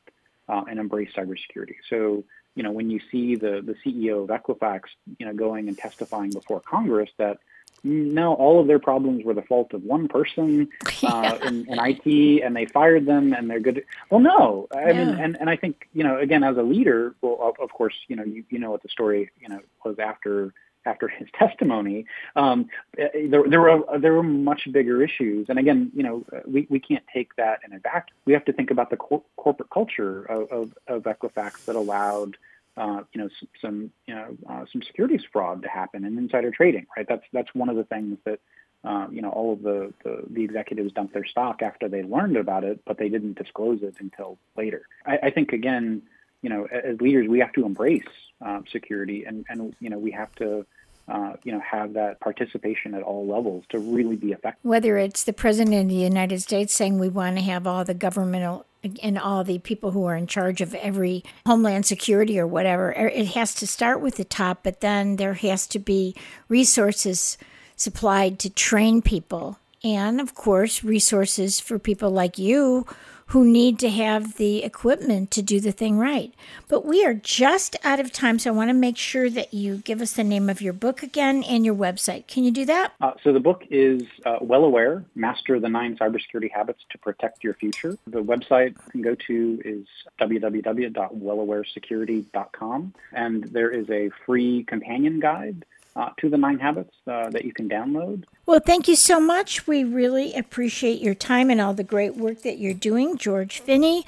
uh, 0.48 0.62
and 0.68 0.78
embrace 0.78 1.10
cybersecurity. 1.16 1.76
So, 1.90 2.24
you 2.54 2.62
know, 2.62 2.72
when 2.72 2.90
you 2.90 3.00
see 3.10 3.36
the, 3.36 3.62
the 3.64 3.74
CEO 3.84 4.22
of 4.22 4.28
Equifax, 4.28 4.82
you 5.18 5.26
know, 5.26 5.32
going 5.32 5.68
and 5.68 5.76
testifying 5.76 6.30
before 6.30 6.60
Congress 6.60 7.10
that 7.18 7.38
no, 7.84 8.34
all 8.34 8.60
of 8.60 8.68
their 8.68 8.78
problems 8.78 9.24
were 9.24 9.34
the 9.34 9.42
fault 9.42 9.74
of 9.74 9.82
one 9.82 10.06
person 10.06 10.68
uh, 11.02 11.38
in, 11.42 11.66
in, 11.68 11.78
IT, 11.80 12.42
and 12.44 12.54
they 12.54 12.66
fired 12.66 13.06
them, 13.06 13.32
and 13.32 13.50
they're 13.50 13.60
good. 13.60 13.84
Well, 14.08 14.20
no, 14.20 14.68
I 14.72 14.90
yeah. 14.90 15.04
mean, 15.04 15.08
and, 15.18 15.36
and 15.40 15.50
I 15.50 15.56
think 15.56 15.88
you 15.92 16.04
know, 16.04 16.18
again, 16.18 16.44
as 16.44 16.56
a 16.56 16.62
leader, 16.62 17.14
well, 17.22 17.38
of, 17.40 17.56
of 17.60 17.72
course, 17.72 17.94
you 18.06 18.14
know, 18.14 18.24
you, 18.24 18.44
you 18.50 18.58
know 18.58 18.70
what 18.70 18.82
the 18.82 18.88
story 18.88 19.30
you 19.40 19.48
know 19.48 19.60
was 19.84 19.98
after 19.98 20.54
after 20.84 21.08
his 21.08 21.28
testimony. 21.38 22.06
Um, 22.36 22.68
eh, 22.98 23.08
there, 23.28 23.42
there 23.48 23.60
were 23.60 23.98
there 23.98 24.14
were 24.14 24.22
much 24.22 24.68
bigger 24.72 25.02
issues, 25.02 25.46
and 25.48 25.58
again, 25.58 25.90
you 25.94 26.02
know, 26.02 26.24
we, 26.46 26.66
we 26.70 26.80
can't 26.80 27.04
take 27.12 27.34
that 27.36 27.60
in 27.64 27.72
a 27.72 27.78
vacuum. 27.78 28.16
We 28.24 28.32
have 28.32 28.44
to 28.46 28.52
think 28.52 28.70
about 28.70 28.90
the 28.90 28.96
cor- 28.96 29.24
corporate 29.36 29.70
culture 29.70 30.24
of, 30.24 30.50
of, 30.50 30.74
of 30.86 31.02
Equifax 31.04 31.64
that 31.66 31.76
allowed 31.76 32.36
uh, 32.76 33.02
you 33.12 33.20
know, 33.20 33.28
some, 33.38 33.48
some 33.60 33.90
you 34.06 34.14
know, 34.14 34.36
uh, 34.48 34.64
some 34.72 34.82
securities 34.82 35.22
fraud 35.32 35.62
to 35.62 35.68
happen 35.68 36.04
and 36.04 36.18
insider 36.18 36.50
trading, 36.50 36.86
right? 36.96 37.06
That's 37.08 37.24
that's 37.32 37.54
one 37.54 37.68
of 37.68 37.76
the 37.76 37.84
things 37.84 38.18
that 38.24 38.40
uh, 38.84 39.06
you 39.10 39.22
know 39.22 39.30
all 39.30 39.52
of 39.52 39.62
the, 39.62 39.92
the, 40.04 40.22
the 40.30 40.42
executives 40.42 40.92
dumped 40.92 41.14
their 41.14 41.26
stock 41.26 41.62
after 41.62 41.88
they 41.88 42.02
learned 42.02 42.36
about 42.36 42.64
it, 42.64 42.80
but 42.86 42.98
they 42.98 43.08
didn't 43.08 43.36
disclose 43.36 43.82
it 43.82 43.94
until 44.00 44.38
later. 44.56 44.86
I, 45.04 45.18
I 45.24 45.30
think 45.30 45.52
again, 45.52 46.02
you 46.42 46.50
know, 46.50 46.66
as 46.66 47.00
leaders, 47.00 47.28
we 47.28 47.38
have 47.38 47.52
to 47.52 47.64
embrace 47.64 48.02
um, 48.40 48.64
security, 48.70 49.24
and 49.24 49.46
and 49.48 49.74
you 49.80 49.90
know, 49.90 49.98
we 49.98 50.10
have 50.10 50.34
to 50.36 50.66
uh, 51.08 51.34
you 51.42 51.52
know, 51.52 51.60
have 51.60 51.94
that 51.94 52.20
participation 52.20 52.94
at 52.94 53.02
all 53.02 53.26
levels 53.26 53.64
to 53.70 53.78
really 53.78 54.16
be 54.16 54.32
effective. 54.32 54.60
Whether 54.62 54.96
it's 54.98 55.24
the 55.24 55.32
president 55.32 55.82
of 55.82 55.88
the 55.88 55.94
United 55.94 56.40
States 56.42 56.74
saying 56.74 56.98
we 56.98 57.08
want 57.08 57.36
to 57.36 57.42
have 57.42 57.66
all 57.66 57.84
the 57.84 57.94
governmental 57.94 58.66
and 59.02 59.18
all 59.18 59.44
the 59.44 59.58
people 59.58 59.92
who 59.92 60.04
are 60.04 60.16
in 60.16 60.26
charge 60.26 60.60
of 60.60 60.74
every 60.74 61.24
homeland 61.46 61.86
security 61.86 62.38
or 62.38 62.46
whatever, 62.46 62.90
er, 62.90 63.08
it 63.08 63.28
has 63.28 63.54
to 63.56 63.66
start 63.66 64.00
with 64.00 64.16
the 64.16 64.24
top, 64.24 64.60
but 64.62 64.80
then 64.80 65.16
there 65.16 65.34
has 65.34 65.66
to 65.68 65.78
be 65.78 66.14
resources 66.48 67.36
supplied 67.76 68.38
to 68.38 68.50
train 68.50 69.02
people. 69.02 69.58
And 69.84 70.20
of 70.20 70.34
course, 70.34 70.84
resources 70.84 71.58
for 71.58 71.78
people 71.78 72.10
like 72.10 72.38
you 72.38 72.86
who 73.32 73.44
need 73.44 73.78
to 73.78 73.88
have 73.88 74.36
the 74.36 74.62
equipment 74.62 75.30
to 75.30 75.40
do 75.40 75.58
the 75.58 75.72
thing 75.72 75.98
right. 75.98 76.34
But 76.68 76.84
we 76.84 77.02
are 77.04 77.14
just 77.14 77.74
out 77.82 77.98
of 77.98 78.12
time, 78.12 78.38
so 78.38 78.50
I 78.50 78.52
want 78.52 78.68
to 78.68 78.74
make 78.74 78.98
sure 78.98 79.30
that 79.30 79.54
you 79.54 79.78
give 79.78 80.02
us 80.02 80.12
the 80.12 80.22
name 80.22 80.50
of 80.50 80.60
your 80.60 80.74
book 80.74 81.02
again 81.02 81.42
and 81.44 81.64
your 81.64 81.74
website. 81.74 82.26
Can 82.26 82.44
you 82.44 82.50
do 82.50 82.66
that? 82.66 82.92
Uh, 83.00 83.12
so 83.24 83.32
the 83.32 83.40
book 83.40 83.62
is 83.70 84.02
uh, 84.26 84.36
Well 84.42 84.64
Aware 84.64 85.06
Master 85.14 85.58
the 85.58 85.70
Nine 85.70 85.96
Cybersecurity 85.96 86.52
Habits 86.52 86.84
to 86.90 86.98
Protect 86.98 87.42
Your 87.42 87.54
Future. 87.54 87.96
The 88.06 88.22
website 88.22 88.76
you 88.84 88.90
can 88.90 89.00
go 89.00 89.14
to 89.14 89.62
is 89.64 89.86
www.wellawaresecurity.com, 90.20 92.94
and 93.12 93.44
there 93.44 93.70
is 93.70 93.88
a 93.88 94.10
free 94.26 94.64
companion 94.64 95.20
guide 95.20 95.64
uh, 95.96 96.10
to 96.18 96.28
the 96.28 96.36
nine 96.36 96.58
habits 96.58 96.94
uh, 97.06 97.30
that 97.30 97.44
you 97.44 97.52
can 97.52 97.68
download. 97.68 98.24
Well, 98.46 98.60
thank 98.60 98.88
you 98.88 98.96
so 98.96 99.20
much. 99.20 99.66
We 99.66 99.84
really 99.84 100.34
appreciate 100.34 101.00
your 101.00 101.14
time 101.14 101.50
and 101.50 101.60
all 101.60 101.74
the 101.74 101.84
great 101.84 102.16
work 102.16 102.42
that 102.42 102.58
you're 102.58 102.74
doing, 102.74 103.18
George 103.18 103.60
Finney. 103.60 104.04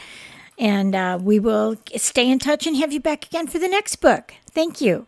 And 0.58 0.94
uh, 0.94 1.18
we 1.20 1.38
will 1.38 1.76
stay 1.96 2.30
in 2.30 2.38
touch 2.38 2.66
and 2.66 2.76
have 2.76 2.92
you 2.92 3.00
back 3.00 3.26
again 3.26 3.46
for 3.46 3.58
the 3.58 3.68
next 3.68 3.96
book. 3.96 4.34
Thank 4.50 4.80
you. 4.80 5.06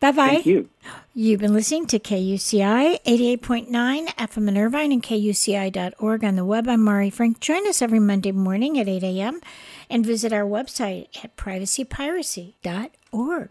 Bye 0.00 0.12
bye. 0.12 0.28
Thank 0.28 0.46
you. 0.46 0.68
You've 1.14 1.40
been 1.40 1.52
listening 1.52 1.86
to 1.88 1.98
KUCI 1.98 3.02
88.9 3.04 3.68
FM 3.68 4.48
in 4.48 4.56
Irvine 4.56 4.92
and 4.92 5.02
KUCI.org 5.02 6.24
on 6.24 6.36
the 6.36 6.44
web. 6.44 6.68
I'm 6.68 6.82
Mari 6.82 7.10
Frank. 7.10 7.40
Join 7.40 7.68
us 7.68 7.82
every 7.82 7.98
Monday 7.98 8.32
morning 8.32 8.78
at 8.78 8.88
8 8.88 9.02
a.m. 9.02 9.40
and 9.90 10.06
visit 10.06 10.32
our 10.32 10.44
website 10.44 11.08
at 11.22 11.36
privacypiracy.org. 11.36 13.50